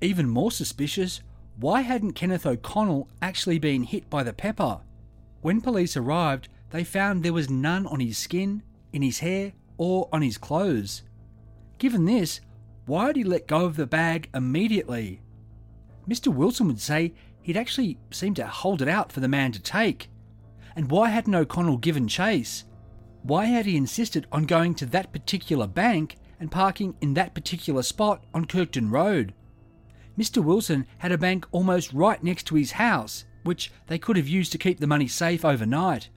[0.00, 1.20] Even more suspicious,
[1.58, 4.80] why hadn't Kenneth O'Connell actually been hit by the pepper?
[5.42, 10.08] When police arrived, they found there was none on his skin, in his hair, or
[10.12, 11.02] on his clothes.
[11.78, 12.40] Given this,
[12.86, 15.20] why had he let go of the bag immediately?
[16.08, 16.28] Mr.
[16.28, 20.10] Wilson would say he'd actually seemed to hold it out for the man to take.
[20.74, 22.64] And why hadn't O'Connell given chase?
[23.22, 27.82] Why had he insisted on going to that particular bank and parking in that particular
[27.82, 29.34] spot on Kirketon Road?
[30.20, 30.44] Mr.
[30.44, 34.52] Wilson had a bank almost right next to his house, which they could have used
[34.52, 36.10] to keep the money safe overnight.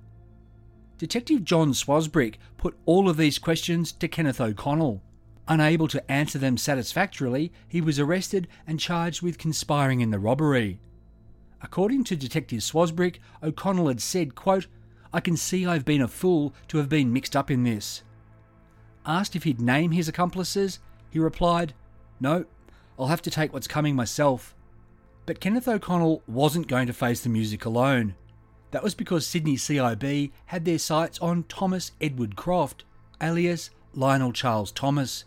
[0.98, 5.02] Detective John Swasbrick put all of these questions to Kenneth O'Connell.
[5.48, 10.82] Unable to answer them satisfactorily, he was arrested and charged with conspiring in the robbery.
[11.62, 14.68] According to Detective Swasbrick, O'Connell had said, quote,
[15.13, 18.04] I can see I've been a fool to have been mixed up in this.
[19.06, 21.74] Asked if he'd name his accomplices, he replied,
[22.20, 22.44] No,
[22.97, 24.56] I'll have to take what's coming myself.
[25.25, 28.15] But Kenneth O'Connell wasn't going to face the music alone.
[28.71, 32.84] That was because Sydney CIB had their sights on Thomas Edward Croft,
[33.22, 35.26] alias Lionel Charles Thomas.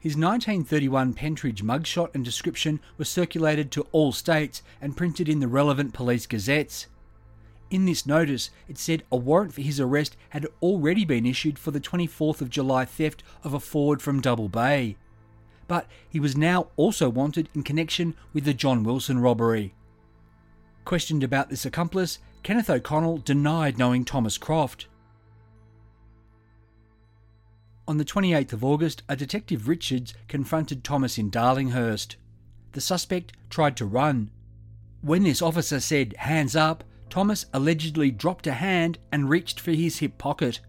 [0.00, 5.48] His 1931 Pentridge mugshot and description were circulated to all states and printed in the
[5.48, 6.88] relevant police gazettes.
[7.70, 11.70] In this notice, it said a warrant for his arrest had already been issued for
[11.70, 14.96] the 24th of July theft of a Ford from Double Bay
[15.72, 19.72] but he was now also wanted in connection with the John Wilson robbery.
[20.84, 24.86] Questioned about this accomplice, Kenneth O'Connell denied knowing Thomas Croft.
[27.88, 32.16] On the 28th of August, a detective Richards confronted Thomas in Darlinghurst.
[32.72, 34.30] The suspect tried to run.
[35.00, 40.00] When this officer said, hands up, Thomas allegedly dropped a hand and reached for his
[40.00, 40.60] hip pocket.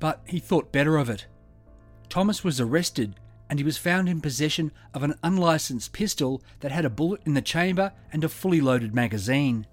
[0.00, 1.26] But he thought better of it.
[2.08, 3.16] Thomas was arrested
[3.52, 7.34] and he was found in possession of an unlicensed pistol that had a bullet in
[7.34, 9.66] the chamber and a fully loaded magazine.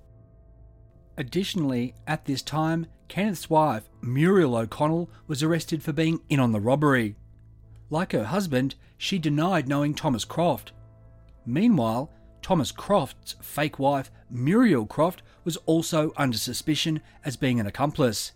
[1.15, 6.59] Additionally, at this time, Kenneth's wife, Muriel O'Connell, was arrested for being in on the
[6.59, 7.15] robbery.
[7.89, 10.73] Like her husband, she denied knowing Thomas Croft.
[11.45, 12.11] Meanwhile,
[12.41, 18.33] Thomas Croft's fake wife, Muriel Croft, was also under suspicion as being an accomplice.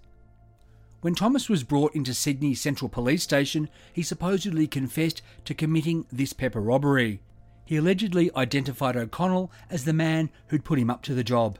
[1.03, 6.31] When Thomas was brought into Sydney Central Police Station, he supposedly confessed to committing this
[6.31, 7.19] pepper robbery.
[7.65, 11.59] He allegedly identified O'Connell as the man who'd put him up to the job.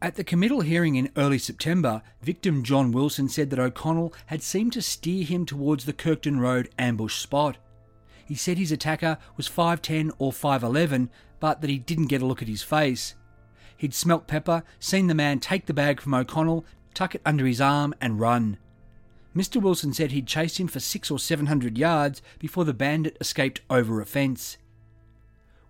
[0.00, 4.72] At the committal hearing in early September, victim John Wilson said that O'Connell had seemed
[4.74, 7.56] to steer him towards the Kirketon Road ambush spot.
[8.24, 11.08] He said his attacker was 5'10 or 5'11,
[11.40, 13.16] but that he didn't get a look at his face.
[13.78, 16.64] He'd smelt Pepper, seen the man take the bag from O'Connell,
[16.98, 18.58] tuck it under his arm, and run.
[19.36, 19.62] Mr.
[19.62, 23.60] Wilson said he'd chased him for six or seven hundred yards before the bandit escaped
[23.70, 24.56] over a fence.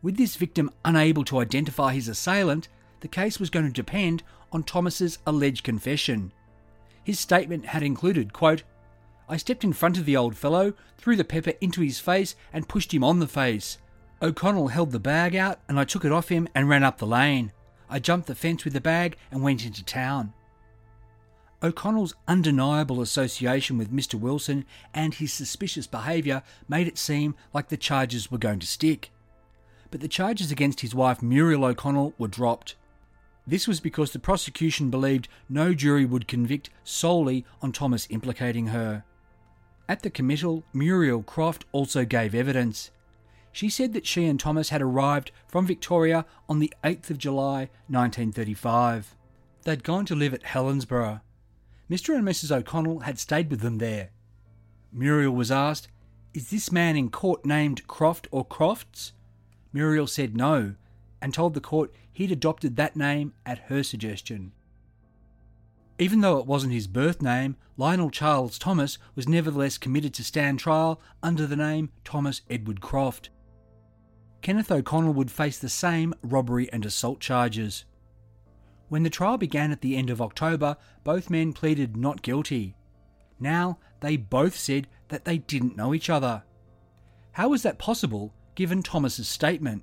[0.01, 2.69] With this victim unable to identify his assailant,
[3.01, 4.23] the case was going to depend
[4.53, 6.33] on Thomas's alleged confession.
[7.05, 8.63] His statement had included, quote,
[9.29, 12.67] I stepped in front of the old fellow, threw the pepper into his face, and
[12.67, 13.77] pushed him on the face.
[14.23, 17.07] O'Connell held the bag out, and I took it off him and ran up the
[17.07, 17.53] lane.
[17.91, 20.33] I jumped the fence with the bag and went into town.
[21.61, 24.15] O'Connell's undeniable association with Mr.
[24.15, 29.11] Wilson and his suspicious behaviour made it seem like the charges were going to stick.
[29.91, 32.77] But the charges against his wife Muriel O'Connell were dropped.
[33.45, 39.03] This was because the prosecution believed no jury would convict solely on Thomas implicating her.
[39.89, 42.91] At the committal, Muriel Croft also gave evidence.
[43.51, 47.71] She said that she and Thomas had arrived from Victoria on the 8th of July
[47.89, 49.17] 1935.
[49.65, 51.21] They'd gone to live at Helensburgh.
[51.91, 52.15] Mr.
[52.15, 52.51] and Mrs.
[52.51, 54.11] O'Connell had stayed with them there.
[54.93, 55.89] Muriel was asked,
[56.35, 59.13] Is this man in court named Croft or Crofts?
[59.73, 60.75] Muriel said no,
[61.21, 64.53] and told the court he'd adopted that name at her suggestion.
[65.99, 70.59] Even though it wasn't his birth name, Lionel Charles Thomas was nevertheless committed to stand
[70.59, 73.31] trial under the name Thomas Edward Croft.
[74.43, 77.85] Kenneth O'Connell would face the same robbery and assault charges.
[78.89, 82.75] When the trial began at the end of October, both men pleaded not guilty.
[83.39, 86.43] Now, they both said that they didn't know each other.
[87.33, 89.83] How was that possible given Thomas's statement?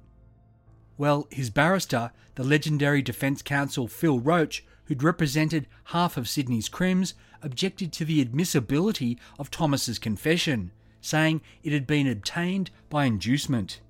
[0.97, 7.13] Well, his barrister, the legendary defence counsel Phil Roach, who'd represented half of Sydney's crims,
[7.41, 13.81] objected to the admissibility of Thomas's confession, saying it had been obtained by inducement.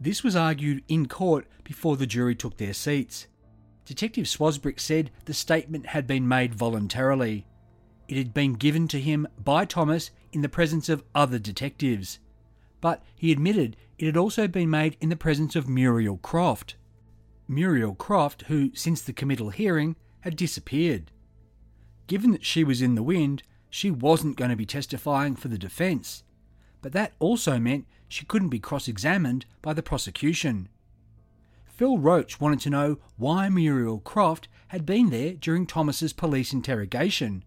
[0.00, 3.26] This was argued in court before the jury took their seats.
[3.84, 7.46] Detective Swasbrick said the statement had been made voluntarily.
[8.08, 12.18] It had been given to him by Thomas in the presence of other detectives.
[12.80, 16.76] But he admitted it had also been made in the presence of Muriel Croft.
[17.46, 21.10] Muriel Croft, who, since the committal hearing, had disappeared.
[22.06, 25.58] Given that she was in the wind, she wasn't going to be testifying for the
[25.58, 26.22] defence,
[26.80, 30.68] but that also meant she couldn't be cross examined by the prosecution.
[31.76, 37.42] Phil Roach wanted to know why Muriel Croft had been there during Thomas's police interrogation.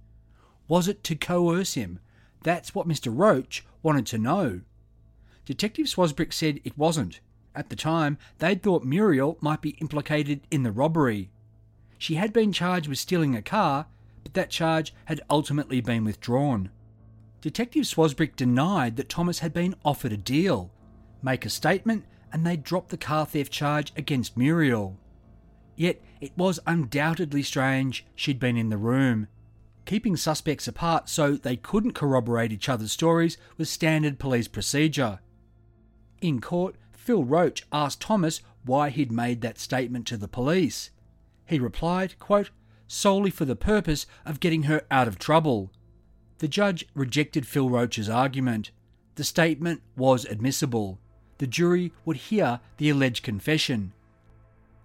[0.67, 1.99] Was it to coerce him?
[2.43, 3.11] That's what Mr.
[3.13, 4.61] Roach wanted to know.
[5.45, 7.21] Detective Swasbrick said it wasn't.
[7.55, 11.29] At the time, they'd thought Muriel might be implicated in the robbery.
[11.97, 13.87] She had been charged with stealing a car,
[14.23, 16.69] but that charge had ultimately been withdrawn.
[17.39, 20.69] Detective Swasbrick denied that Thomas had been offered a deal,
[21.23, 22.03] make a statement,
[22.37, 24.95] and they dropped the car theft charge against Muriel.
[25.75, 29.27] Yet it was undoubtedly strange she'd been in the room.
[29.85, 35.17] Keeping suspects apart so they couldn't corroborate each other's stories was standard police procedure.
[36.21, 40.91] In court, Phil Roach asked Thomas why he'd made that statement to the police.
[41.47, 42.51] He replied, quote,
[42.85, 45.71] solely for the purpose of getting her out of trouble.
[46.37, 48.69] The judge rejected Phil Roach's argument.
[49.15, 50.99] The statement was admissible.
[51.39, 53.93] The jury would hear the alleged confession.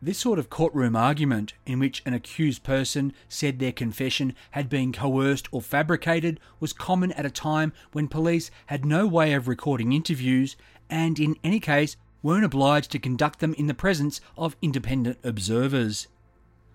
[0.04, 4.92] This sort of courtroom argument, in which an accused person said their confession had been
[4.92, 9.92] coerced or fabricated, was common at a time when police had no way of recording
[9.92, 10.56] interviews
[10.90, 16.08] and, in any case, weren't obliged to conduct them in the presence of independent observers.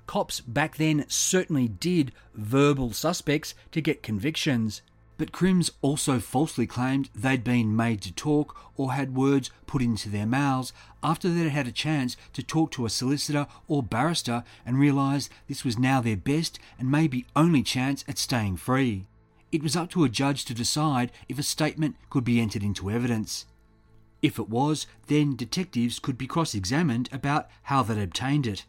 [0.05, 4.81] Cops back then certainly did verbal suspects to get convictions.
[5.17, 10.09] But Crims also falsely claimed they'd been made to talk or had words put into
[10.09, 14.79] their mouths after they'd had a chance to talk to a solicitor or barrister and
[14.79, 19.07] realised this was now their best and maybe only chance at staying free.
[19.51, 22.91] It was up to a judge to decide if a statement could be entered into
[22.91, 23.45] evidence.
[24.21, 28.65] If it was, then detectives could be cross examined about how they'd obtained it.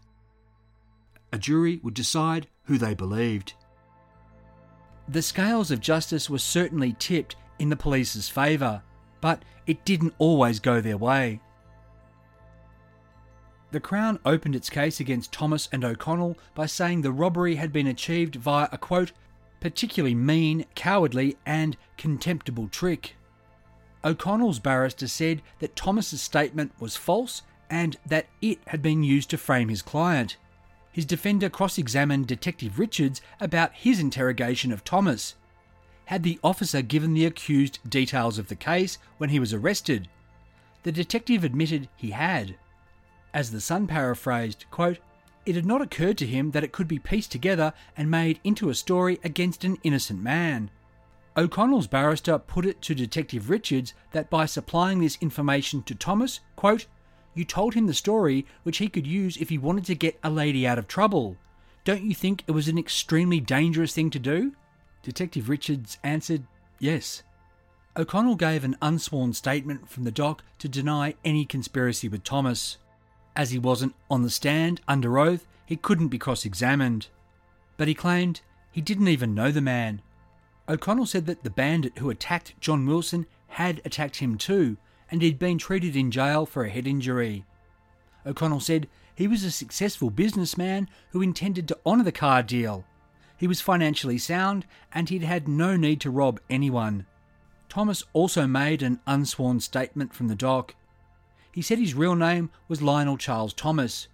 [1.30, 3.53] A jury would decide who they believed.
[5.09, 8.82] The scales of justice were certainly tipped in the police's favour,
[9.22, 11.40] but it didn't always go their way.
[13.70, 17.86] The Crown opened its case against Thomas and O'Connell by saying the robbery had been
[17.86, 19.12] achieved via a quote,
[19.61, 23.16] particularly mean, cowardly, and contemptible trick.
[24.04, 29.38] O'Connell's barrister said that Thomas's statement was false and that it had been used to
[29.38, 30.36] frame his client
[30.99, 35.36] his defender cross examined Detective Richards about his interrogation of Thomas.
[36.07, 40.09] Had the officer given the accused details of the case when he was arrested?
[40.82, 42.57] The detective admitted he had.
[43.32, 44.99] As the Sun paraphrased, quote,
[45.46, 48.68] it had not occurred to him that it could be pieced together and made into
[48.68, 50.68] a story against an innocent man.
[51.36, 56.86] O'Connell's barrister put it to Detective Richards that by supplying this information to Thomas, quote,
[57.35, 60.31] you told him the story which he could use if he wanted to get a
[60.31, 61.37] lady out of trouble.
[61.85, 64.53] Don't you think it was an extremely dangerous thing to do?
[65.03, 66.43] Detective Richards answered,
[66.79, 67.22] Yes.
[67.97, 72.79] O'Connell gave an unsworn statement from the dock to deny any conspiracy with Thomas.
[73.35, 77.09] As he wasn't on the stand under oath, he couldn't be cross examined.
[77.76, 80.03] But he claimed he didn't even know the man.
[80.68, 84.76] O'Connell said that the bandit who attacked John Wilson had attacked him too,
[85.11, 87.44] and he'd been treated in jail for a head injury.
[88.26, 92.84] O'Connell said he was a successful businessman who intended to honour the car deal.
[93.36, 97.06] He was financially sound and he'd had no need to rob anyone.
[97.68, 100.74] Thomas also made an unsworn statement from the dock.
[101.52, 104.09] He said his real name was Lionel Charles Thomas.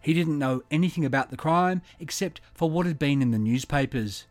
[0.00, 4.26] He didn't know anything about the crime except for what had been in the newspapers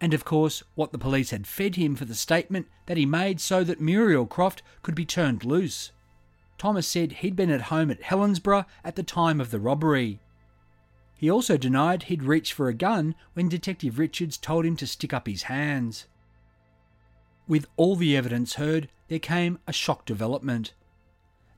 [0.00, 3.40] and of course what the police had fed him for the statement that he made
[3.40, 5.92] so that Muriel Croft could be turned loose.
[6.56, 10.20] Thomas said he'd been at home at Helensburgh at the time of the robbery.
[11.14, 15.12] He also denied he'd reached for a gun when Detective Richards told him to stick
[15.12, 16.06] up his hands.
[17.48, 20.74] With all the evidence heard, there came a shock development.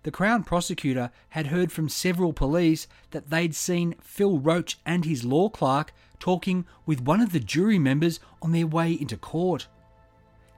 [0.02, 5.24] The Crown prosecutor had heard from several police that they'd seen Phil Roach and his
[5.24, 9.66] law clerk talking with one of the jury members on their way into court.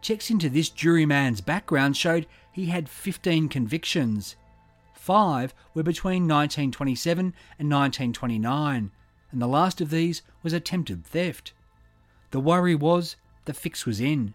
[0.02, 4.36] Checks into this juryman's background showed he had 15 convictions.
[4.92, 7.26] Five were between 1927
[7.58, 8.90] and 1929,
[9.30, 11.52] and the last of these was attempted theft.
[12.32, 14.34] The worry was the fix was in.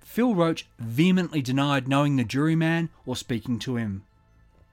[0.00, 4.02] Phil Roach vehemently denied knowing the juryman or speaking to him.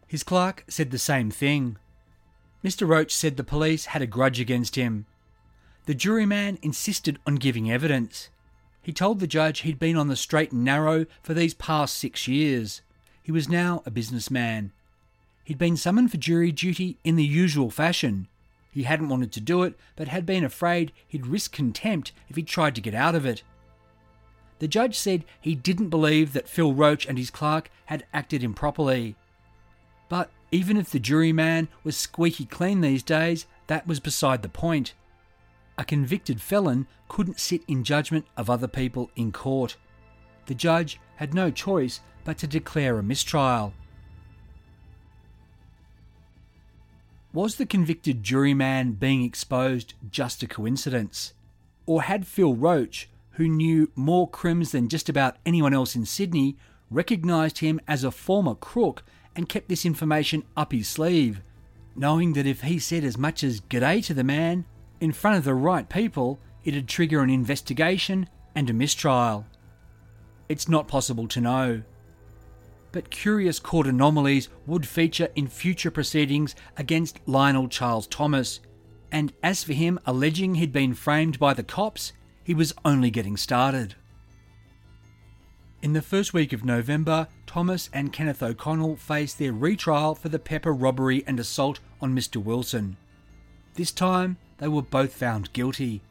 [0.08, 1.78] His clerk said the same thing.
[2.64, 2.88] Mr.
[2.88, 5.06] Roach said the police had a grudge against him
[5.88, 8.30] the juryman insisted on giving evidence.
[8.82, 12.28] He told the judge he'd been on the straight and narrow for these past six
[12.28, 12.82] years.
[13.24, 14.74] He was now a businessman.
[15.46, 18.28] He'd been summoned for jury duty in the usual fashion.
[18.70, 22.44] He hadn't wanted to do it, but had been afraid he'd risk contempt if he
[22.44, 23.44] tried to get out of it.
[24.60, 29.16] The judge said he didn't believe that Phil Roach and his clerk had acted improperly.
[30.10, 34.94] But even if the juryman was squeaky clean these days, that was beside the point
[35.78, 39.78] a convicted felon couldn't sit in judgment of other people in court.
[40.48, 43.74] The judge had no choice but to declare a mistrial.
[47.34, 51.34] Was the convicted juryman being exposed just a coincidence?
[51.86, 56.58] Or had Phil Roach, who knew more crims than just about anyone else in Sydney,
[56.90, 59.04] recognised him as a former crook
[59.36, 61.42] and kept this information up his sleeve,
[61.96, 64.66] knowing that if he said as much as g'day to the man,
[65.00, 69.46] in front of the right people, it'd trigger an investigation and a mistrial.
[70.50, 71.84] It's not possible to know.
[72.92, 78.60] But curious court anomalies would feature in future proceedings against Lionel Charles Thomas,
[79.12, 83.38] and as for him alleging he'd been framed by the cops, he was only getting
[83.38, 83.96] started.
[85.84, 90.40] In the first week of November, Thomas and Kenneth O'Connell faced their retrial for the
[90.40, 92.44] pepper robbery and assault on Mr.
[92.44, 92.98] Wilson.
[93.76, 96.02] This time, they were both found guilty.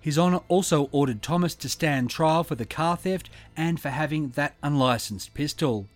[0.00, 4.30] His Honour also ordered Thomas to stand trial for the car theft and for having
[4.30, 5.86] that unlicensed pistol.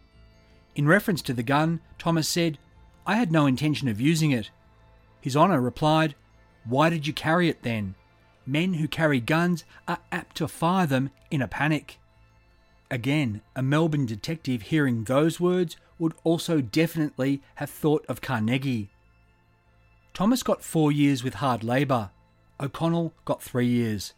[0.75, 2.59] In reference to the gun, Thomas said,
[3.07, 4.51] I had no intention of using it.
[5.21, 6.15] His Honour replied,
[6.65, 7.95] Why did you carry it then?
[8.47, 11.99] Men who carry guns are apt to fire them in a panic.
[12.91, 18.91] Again, a Melbourne detective hearing those words would also definitely have thought of Carnegie.
[20.15, 22.11] Thomas got four years with hard labour.
[22.61, 24.15] O'Connell got three years.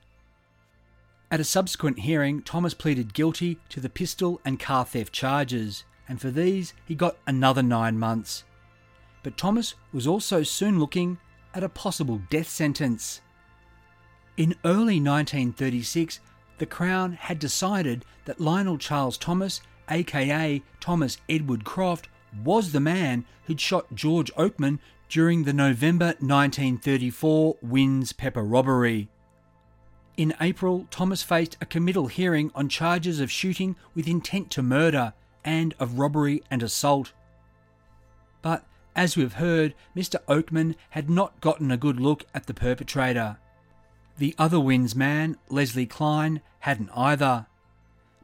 [1.30, 6.20] At a subsequent hearing, Thomas pleaded guilty to the pistol and car theft charges, and
[6.20, 8.44] for these he got another nine months.
[9.22, 11.16] But Thomas was also soon looking
[11.54, 13.22] at a possible death sentence.
[14.36, 16.20] In early 1936,
[16.58, 22.10] the Crown had decided that Lionel Charles Thomas, aka Thomas Edward Croft,
[22.44, 24.78] was the man who'd shot George Oakman
[25.08, 29.08] during the November 1934 Winns Pepper robbery.
[30.16, 35.12] In April, Thomas faced a committal hearing on charges of shooting with intent to murder
[35.44, 37.12] and of robbery and assault.
[38.42, 38.64] But
[38.96, 40.16] as we've heard, Mr.
[40.26, 43.36] Oakman had not gotten a good look at the perpetrator.
[44.18, 47.46] The other Winns man, Leslie Klein, hadn't either.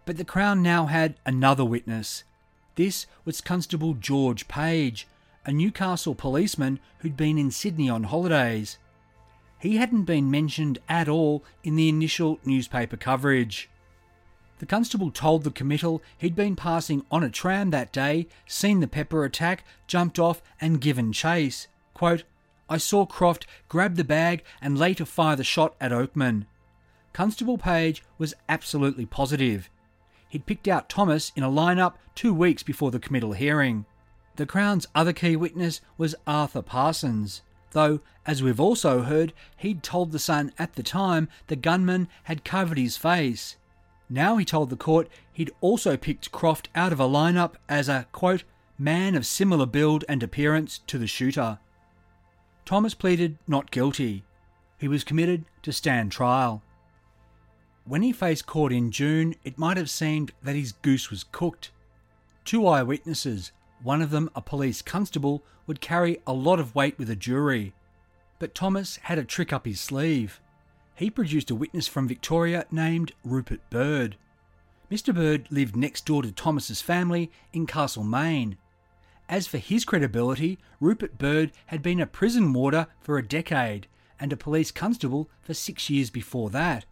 [0.06, 2.24] But the Crown now had another witness.
[2.74, 5.06] This was Constable George Page,
[5.44, 8.78] a Newcastle policeman who'd been in Sydney on holidays.
[9.58, 13.68] He hadn't been mentioned at all in the initial newspaper coverage.
[14.58, 18.86] The constable told the committal he'd been passing on a tram that day, seen the
[18.86, 21.66] pepper attack, jumped off, and given chase.
[21.94, 22.24] Quote,
[22.68, 26.46] I saw Croft grab the bag and later fire the shot at Oakman.
[27.12, 29.68] Constable Page was absolutely positive.
[30.28, 33.84] He'd picked out Thomas in a lineup two weeks before the committal hearing.
[34.36, 40.12] The Crown's other key witness was Arthur Parsons, though, as we've also heard, he'd told
[40.12, 43.56] the Sun at the time the gunman had covered his face.
[44.08, 48.06] Now he told the court he'd also picked Croft out of a lineup as a,
[48.12, 48.44] quote,
[48.78, 51.58] man of similar build and appearance to the shooter.
[52.64, 54.24] Thomas pleaded not guilty.
[54.78, 56.62] He was committed to stand trial.
[57.84, 61.70] When he faced court in June, it might have seemed that his goose was cooked.
[62.44, 63.52] Two eyewitnesses,
[63.82, 67.72] one of them a police constable, would carry a lot of weight with a jury.
[68.38, 70.40] But Thomas had a trick up his sleeve.
[70.94, 74.16] He produced a witness from Victoria named Rupert Bird.
[74.90, 75.14] Mr.
[75.14, 78.56] Bird lived next door to Thomas's family in Castlemaine,
[79.32, 83.86] as for his credibility, Rupert Bird had been a prison warder for a decade
[84.20, 86.84] and a police constable for six years before that.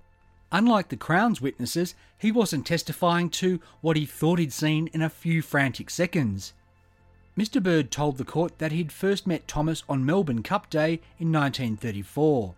[0.51, 5.11] Unlike the Crown's witnesses, he wasn't testifying to what he thought he'd seen in a
[5.11, 6.55] few frantic seconds.
[7.41, 7.63] Mr.
[7.63, 12.55] Bird told the court that he'd first met Thomas on Melbourne Cup Day in 1934.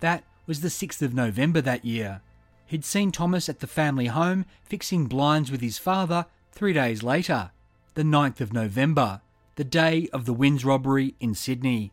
[0.00, 2.22] That was the 6th of November that year.
[2.64, 7.50] He'd seen Thomas at the family home fixing blinds with his father three days later
[7.92, 9.20] the 9th of November,
[9.56, 11.92] the day of the Winns robbery in Sydney.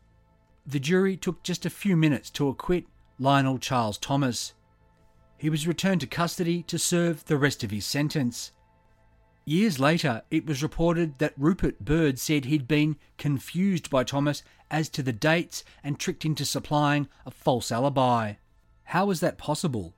[0.66, 2.86] The jury took just a few minutes to acquit
[3.20, 4.54] Lionel Charles Thomas.
[5.38, 8.54] He was returned to custody to serve the rest of his sentence.
[9.44, 14.88] Years later, it was reported that Rupert Bird said he'd been confused by Thomas as
[14.90, 18.36] to the dates and tricked into supplying a false alibi.
[18.86, 19.94] How was that possible?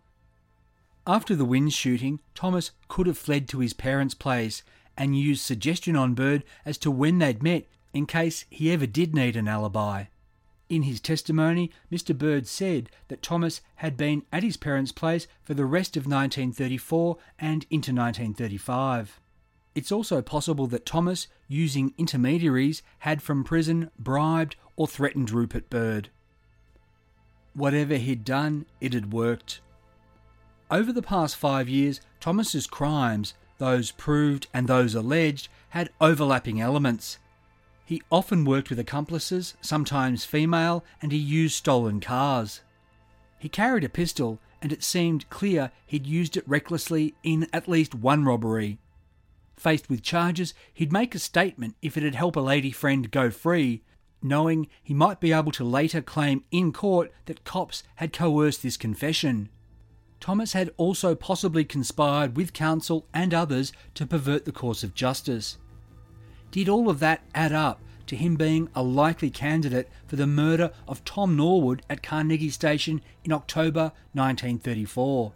[1.06, 4.64] After the Winns shooting, Thomas could have fled to his parents' place
[4.98, 9.14] and used suggestion on Bird as to when they'd met in case he ever did
[9.14, 10.06] need an alibi.
[10.70, 12.18] In his testimony, Mr.
[12.18, 17.18] Bird said that Thomas had been at his parents' place for the rest of 1934
[17.38, 19.20] and into 1935.
[19.76, 26.10] It's also possible that Thomas, using intermediaries, had from prison bribed or threatened Rupert Bird.
[27.54, 29.62] Whatever he'd done, it had worked.
[30.70, 37.18] Over the past five years, Thomas's crimes those proved and those alleged, had overlapping elements.
[37.86, 42.62] He often worked with accomplices, sometimes female, and he used stolen cars.
[43.40, 47.96] He carried a pistol, and it seemed clear he'd used it recklessly in at least
[47.96, 48.80] one robbery.
[49.56, 53.84] Faced with charges, he'd make a statement if it'd help a lady friend go free,
[54.22, 58.78] knowing he might be able to later claim in court that cops had coerced this
[58.78, 59.50] confession.
[60.20, 65.58] Thomas had also possibly conspired with counsel and others to pervert the course of justice.
[66.52, 70.72] Did all of that add up to him being a likely candidate for the murder
[70.88, 75.34] of Tom Norwood at Carnegie Station in October 1934?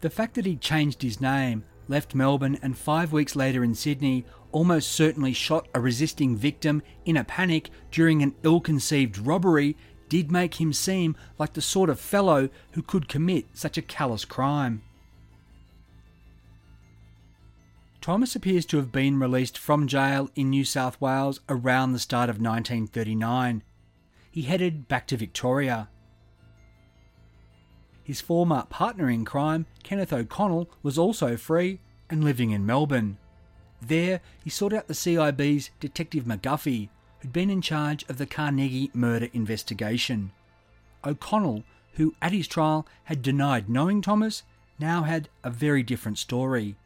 [0.00, 4.24] The fact that he changed his name, left Melbourne, and five weeks later in Sydney
[4.52, 9.76] almost certainly shot a resisting victim in a panic during an ill conceived robbery
[10.08, 14.24] did make him seem like the sort of fellow who could commit such a callous
[14.24, 14.82] crime.
[18.00, 22.28] Thomas appears to have been released from jail in New South Wales around the start
[22.28, 23.62] of 1939.
[24.30, 25.88] He headed back to Victoria.
[28.04, 31.80] His former partner in crime, Kenneth O'Connell, was also free,
[32.10, 33.16] and living in Melbourne.
[33.80, 36.90] There, he sought out the CIB's Detective McGuffey,
[37.20, 40.32] who'd been in charge of the Carnegie murder investigation.
[41.04, 44.42] O'Connell, who at his trial had denied knowing Thomas,
[44.78, 46.76] now had a very different story.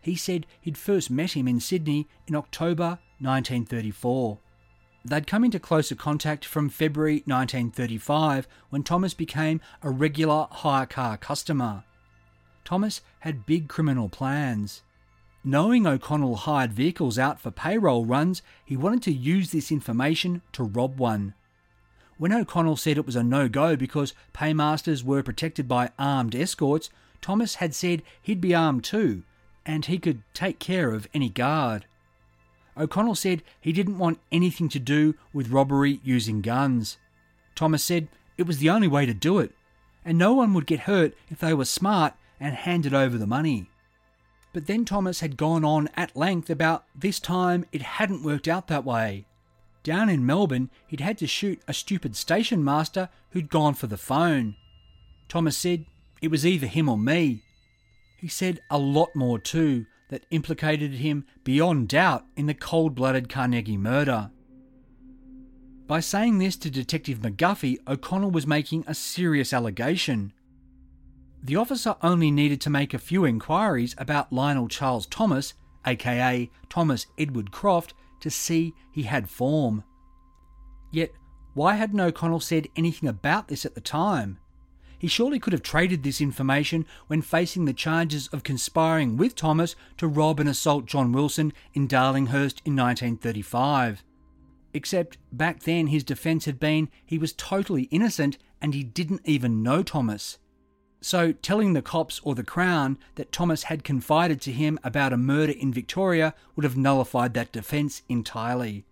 [0.00, 4.38] He said he'd first met him in Sydney in October 1934.
[5.08, 11.16] They'd come into closer contact from February 1935 when Thomas became a regular hire car
[11.16, 11.84] customer.
[12.64, 14.82] Thomas had big criminal plans.
[15.44, 20.64] Knowing O'Connell hired vehicles out for payroll runs, he wanted to use this information to
[20.64, 21.34] rob one.
[22.18, 26.90] When O'Connell said it was a no go because paymasters were protected by armed escorts,
[27.20, 29.22] Thomas had said he'd be armed too,
[29.64, 31.86] and he could take care of any guard.
[32.78, 36.98] O'Connell said he didn't want anything to do with robbery using guns.
[37.54, 39.52] Thomas said it was the only way to do it,
[40.04, 43.70] and no one would get hurt if they were smart and handed over the money.
[44.52, 48.68] But then Thomas had gone on at length about this time it hadn't worked out
[48.68, 49.26] that way.
[49.82, 53.96] Down in Melbourne, he'd had to shoot a stupid station master who'd gone for the
[53.96, 54.56] phone.
[55.28, 55.86] Thomas said
[56.20, 57.42] it was either him or me.
[58.16, 63.28] He said a lot more too that implicated him beyond doubt in the cold blooded
[63.28, 64.30] Carnegie murder.
[65.86, 70.32] By saying this to Detective McGuffey, O'Connell was making a serious allegation.
[71.42, 75.54] The officer only needed to make a few inquiries about Lionel Charles Thomas,
[75.86, 79.84] aka Thomas Edward Croft, to see he had form.
[80.90, 81.12] Yet,
[81.54, 84.38] why hadn't O'Connell said anything about this at the time?
[84.98, 89.76] He surely could have traded this information when facing the charges of conspiring with Thomas
[89.98, 94.02] to rob and assault John Wilson in Darlinghurst in 1935.
[94.72, 99.62] Except back then his defence had been he was totally innocent and he didn't even
[99.62, 100.38] know Thomas.
[101.02, 105.18] So, telling the cops or the Crown that Thomas had confided to him about a
[105.18, 108.84] murder in Victoria would have nullified that defence entirely.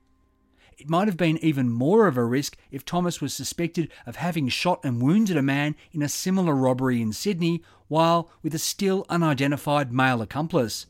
[0.77, 4.49] It might have been even more of a risk if Thomas was suspected of having
[4.49, 9.07] shot and wounded a man in a similar robbery in Sydney while with a still
[9.09, 10.87] unidentified male accomplice.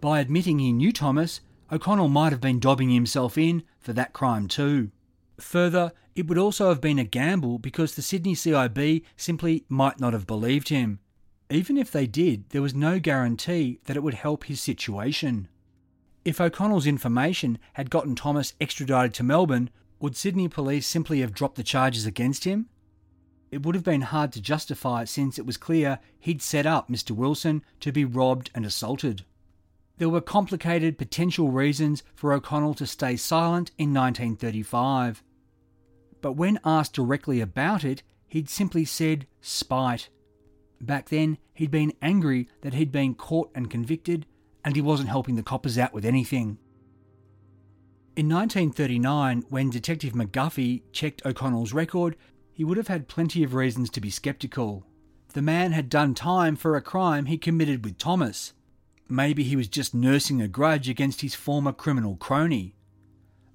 [0.00, 1.40] By admitting he knew Thomas,
[1.70, 4.90] O'Connell might have been dobbing himself in for that crime too.
[5.38, 10.12] Further, it would also have been a gamble because the Sydney CIB simply might not
[10.12, 11.00] have believed him.
[11.50, 15.48] Even if they did, there was no guarantee that it would help his situation.
[16.24, 21.56] If O'Connell's information had gotten Thomas extradited to Melbourne, would Sydney police simply have dropped
[21.56, 22.68] the charges against him?
[23.50, 26.88] It would have been hard to justify it since it was clear he'd set up
[26.88, 27.10] Mr.
[27.10, 29.24] Wilson to be robbed and assaulted.
[29.98, 35.22] There were complicated potential reasons for O'Connell to stay silent in 1935.
[36.20, 40.08] But when asked directly about it, he'd simply said spite.
[40.80, 44.24] Back then, he'd been angry that he'd been caught and convicted,
[44.64, 46.58] and he wasn't helping the coppers out with anything.
[48.14, 52.16] In 1939, when Detective McGuffey checked O'Connell's record,
[52.52, 54.84] he would have had plenty of reasons to be sceptical.
[55.32, 58.52] The man had done time for a crime he committed with Thomas.
[59.08, 62.74] Maybe he was just nursing a grudge against his former criminal crony.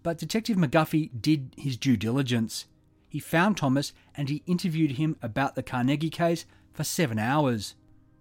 [0.01, 2.65] But Detective McGuffey did his due diligence.
[3.07, 7.75] He found Thomas and he interviewed him about the Carnegie case for seven hours.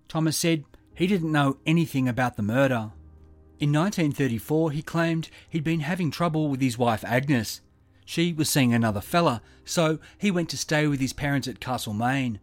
[0.09, 0.65] Thomas said
[0.97, 2.91] he didn't know anything about the murder.
[3.61, 7.61] In 1934, he claimed he'd been having trouble with his wife Agnes.
[8.05, 12.41] She was seeing another fella, so he went to stay with his parents at Castlemaine.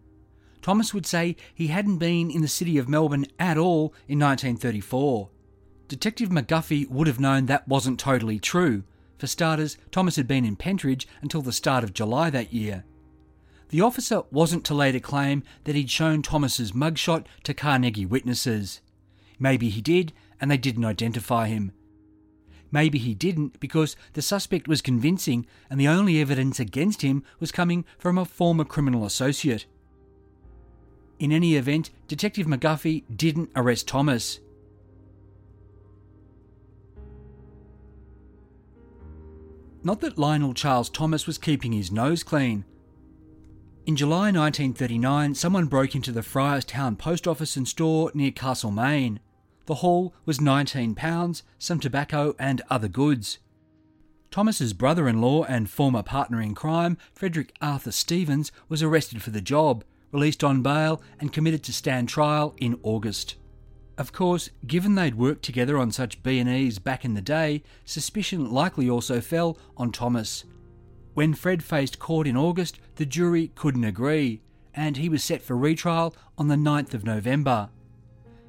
[0.62, 5.30] Thomas would say he hadn't been in the city of Melbourne at all in 1934.
[5.88, 8.84] Detective McGuffey would have known that wasn't totally true.
[9.18, 12.86] For starters, Thomas had been in Pentridge until the start of July that year.
[13.74, 18.82] The officer wasn't to later claim that he'd shown Thomas's mugshot to Carnegie witnesses.
[19.39, 21.71] Maybe he did, and they didn't identify him.
[22.71, 27.51] Maybe he didn't because the suspect was convincing and the only evidence against him was
[27.51, 29.65] coming from a former criminal associate.
[31.17, 34.39] In any event, Detective McGuffey didn't arrest Thomas.
[39.84, 42.65] Not that Lionel Charles Thomas was keeping his nose clean.
[43.86, 49.20] In July 1939, someone broke into the Fryerstown post office and store near Castlemaine.
[49.66, 53.40] The haul was £19, some tobacco, and other goods.
[54.32, 59.84] Thomas's brother-in-law and former partner in crime, Frederick Arthur Stevens, was arrested for the job,
[60.14, 63.36] released on bail, and committed to stand trial in August.
[63.98, 68.90] Of course, given they'd worked together on such B&Es back in the day, suspicion likely
[68.90, 70.46] also fell on Thomas.
[71.16, 74.41] When Fred faced court in August, the jury couldn't agree,
[74.74, 77.70] and he was set for retrial on the 9th of November.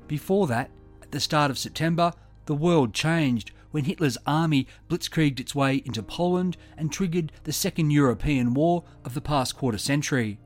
[0.07, 0.71] Before that,
[1.03, 2.13] at the start of September,
[2.47, 7.91] the world changed when Hitler's army blitzkrieged its way into Poland and triggered the Second
[7.91, 10.39] European War of the past quarter century.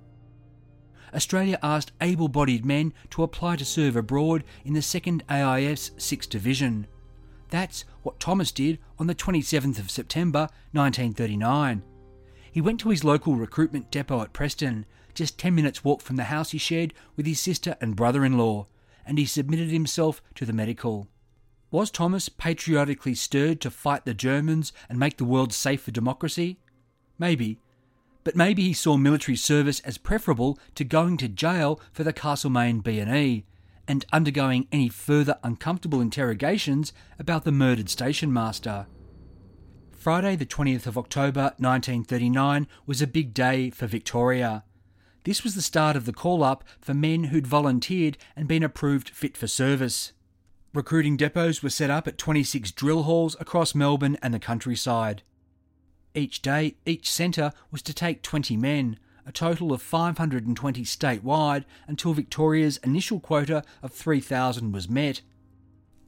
[1.15, 6.29] Australia asked able bodied men to apply to serve abroad in the 2nd AIF's 6th
[6.29, 6.87] Division.
[7.51, 11.83] That's what Thomas did on the 27th of September 1939.
[12.59, 14.85] He went to his local recruitment depot at Preston,
[15.15, 18.37] just 10 minutes' walk from the house he shared with his sister and brother in
[18.37, 18.67] law,
[19.07, 21.07] and he submitted himself to the medical.
[21.71, 26.59] Was Thomas patriotically stirred to fight the Germans and make the world safe for democracy?
[27.17, 27.61] Maybe.
[28.25, 32.81] But maybe he saw military service as preferable to going to jail for the Castlemaine
[32.81, 33.45] B&E
[33.87, 38.89] and undergoing any further uncomfortable interrogations about the murdered station master.
[39.99, 44.63] Friday, the 20th of October 1939, was a big day for Victoria.
[45.25, 49.09] This was the start of the call up for men who'd volunteered and been approved
[49.09, 50.13] fit for service.
[50.73, 55.25] Recruiting depots were set up at 26 drill halls across Melbourne and the countryside.
[56.15, 62.15] Each day, each centre was to take 20 men, a total of 520 statewide, until
[62.15, 65.23] Victoria's initial quota of 3,000 was met.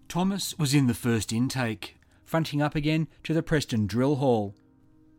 [0.07, 1.97] Thomas was in the first intake,
[2.31, 4.55] fronting up again to the Preston Drill Hall.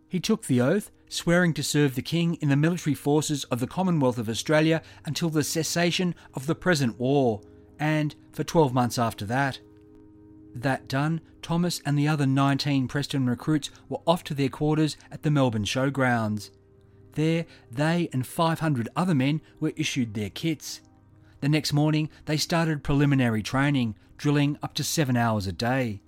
[0.08, 3.68] He took the oath, swearing to serve the King in the military forces of the
[3.68, 7.42] Commonwealth of Australia until the cessation of the present war,
[7.78, 9.60] and for 12 months after that.
[10.56, 15.24] That done, Thomas and the other 19 Preston recruits were off to their quarters at
[15.24, 16.50] the Melbourne Showgrounds.
[17.16, 20.80] There, they and 500 other men were issued their kits.
[21.42, 26.00] The next morning, they started preliminary training, drilling up to seven hours a day.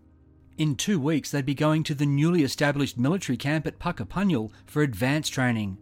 [0.58, 4.84] In two weeks, they'd be going to the newly established military camp at Puckapunyal for
[4.84, 5.78] advanced training.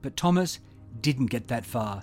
[0.00, 0.60] But Thomas
[1.00, 2.02] didn't get that far.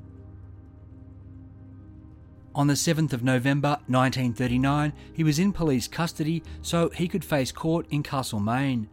[2.54, 7.52] On the 7th of November 1939, he was in police custody so he could face
[7.52, 8.90] court in Castlemaine.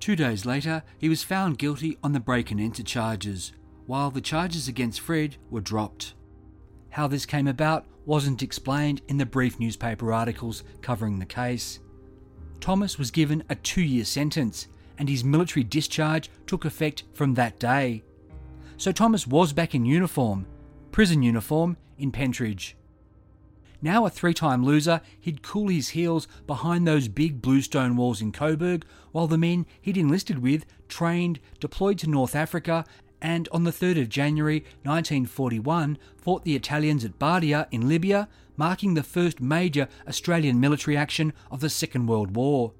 [0.00, 3.52] Two days later, he was found guilty on the break and enter charges,
[3.86, 6.14] while the charges against Fred were dropped.
[6.88, 11.78] How this came about wasn't explained in the brief newspaper articles covering the case.
[12.58, 14.66] Thomas was given a two year sentence,
[14.98, 18.02] and his military discharge took effect from that day.
[18.78, 20.48] So Thomas was back in uniform,
[20.90, 22.76] prison uniform, in Pentridge.
[23.80, 28.32] Now a three time loser, he'd cool his heels behind those big bluestone walls in
[28.32, 32.84] Coburg, while the men he'd enlisted with trained, deployed to North Africa,
[33.22, 38.94] and on the 3rd of January 1941 fought the Italians at Bardia in Libya, marking
[38.94, 42.72] the first major Australian military action of the Second World War.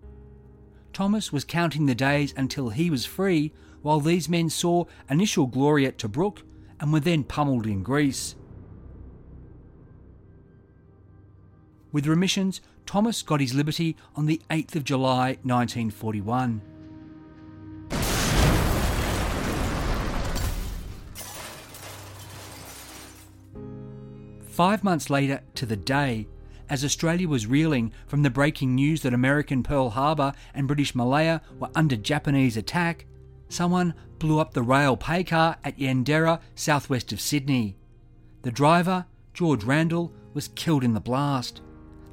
[0.93, 5.87] Thomas was counting the days until he was free, while these men saw initial glory
[5.87, 6.43] at Tobruk
[6.79, 8.35] and were then pummeled in Greece.
[11.93, 16.61] With remissions, Thomas got his liberty on the 8th of July 1941.
[24.51, 26.27] Five months later to the day,
[26.69, 31.41] as Australia was reeling from the breaking news that American Pearl Harbor and British Malaya
[31.59, 33.07] were under Japanese attack,
[33.49, 37.77] someone blew up the rail pay car at Yanderra, southwest of Sydney.
[38.43, 41.63] The driver, George Randall, was killed in the blast.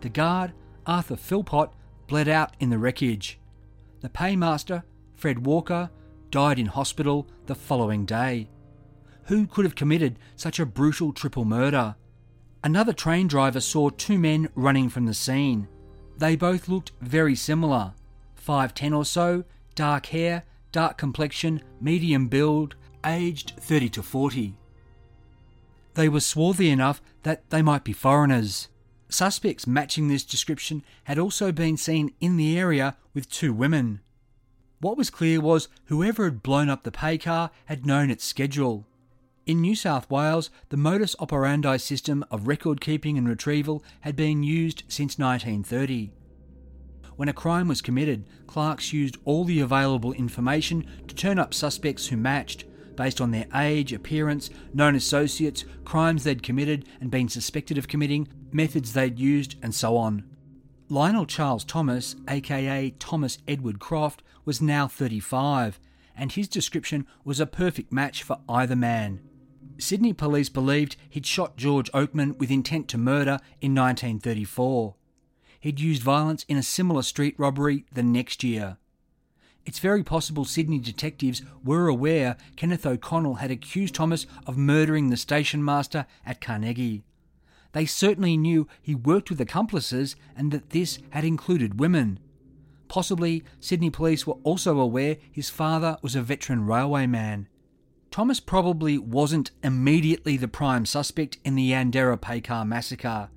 [0.01, 0.53] The guard,
[0.85, 1.71] Arthur Philpott,
[2.05, 3.39] bled out in the wreckage.
[4.01, 4.83] The paymaster,
[5.15, 5.89] Fred Walker,
[6.29, 8.47] died in hospital the following day.
[9.25, 11.95] Who could have committed such a brutal triple murder?
[12.67, 15.69] Another train driver saw two men running from the scene.
[16.17, 17.93] They both looked very similar
[18.45, 20.43] 5'10 or so, dark hair,
[20.73, 24.57] dark complexion, medium build, aged 30 to 40.
[25.93, 28.67] They were swarthy enough that they might be foreigners.
[29.07, 34.01] Suspects matching this description had also been seen in the area with two women.
[34.81, 38.85] What was clear was whoever had blown up the pay car had known its schedule.
[39.47, 44.43] In New South Wales, the modus operandi system of record keeping and retrieval had been
[44.43, 46.11] used since 1930.
[47.15, 52.07] When a crime was committed, clerks used all the available information to turn up suspects
[52.07, 52.65] who matched,
[52.97, 58.27] based on their age, appearance, known associates, crimes they'd committed and been suspected of committing,
[58.51, 60.25] methods they'd used, and so on.
[60.89, 65.79] Lionel Charles Thomas, aka Thomas Edward Croft, was now 35,
[66.17, 69.21] and his description was a perfect match for either man.
[69.79, 74.95] Sydney police believed he'd shot George Oakman with intent to murder in 1934.
[75.59, 78.77] He'd used violence in a similar street robbery the next year.
[79.65, 85.17] It's very possible Sydney detectives were aware Kenneth O'Connell had accused Thomas of murdering the
[85.17, 87.03] station master at Carnegie.
[87.73, 92.19] They certainly knew he worked with accomplices and that this had included women.
[92.87, 97.47] Possibly, Sydney police were also aware his father was a veteran railwayman.
[98.17, 103.29] Thomas probably wasn't immediately the prime suspect in the Yanderra Paycar massacre,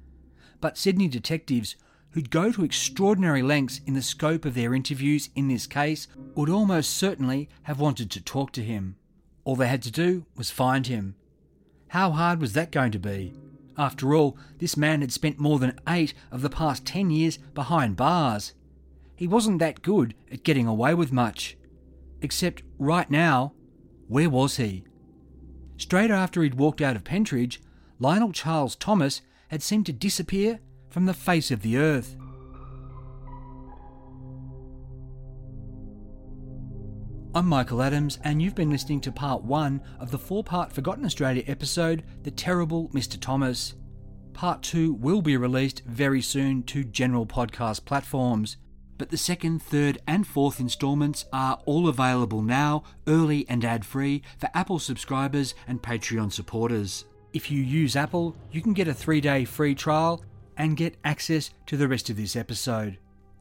[0.58, 1.76] but Sydney detectives
[2.12, 6.48] who'd go to extraordinary lengths in the scope of their interviews in this case would
[6.48, 8.96] almost certainly have wanted to talk to him.
[9.44, 11.14] All they had to do was find him.
[11.88, 13.34] How hard was that going to be?
[13.76, 17.96] After all, this man had spent more than eight of the past ten years behind
[17.96, 18.54] bars.
[19.14, 21.58] He wasn't that good at getting away with much.
[22.22, 23.52] Except right now,
[24.10, 24.82] where was he?
[25.76, 27.62] Straight after he'd walked out of Pentridge,
[28.00, 30.58] Lionel Charles Thomas had seemed to disappear
[30.88, 32.16] from the face of the earth.
[37.36, 41.04] I'm Michael Adams, and you've been listening to part one of the four part Forgotten
[41.04, 43.16] Australia episode, The Terrible Mr.
[43.18, 43.74] Thomas.
[44.32, 48.56] Part two will be released very soon to general podcast platforms,
[49.00, 54.22] but the second, third, and fourth instalments are all available now, early and ad free,
[54.36, 57.06] for Apple subscribers and Patreon supporters.
[57.32, 60.22] If you use Apple, you can get a three day free trial
[60.58, 62.98] and get access to the rest of this episode.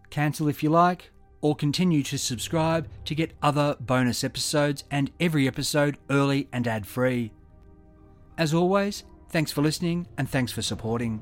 [0.09, 5.45] Cancel if you like, or continue to subscribe to get other bonus episodes and every
[5.45, 7.33] episode early and ad free.
[8.37, 11.21] As always, thanks for listening and thanks for supporting.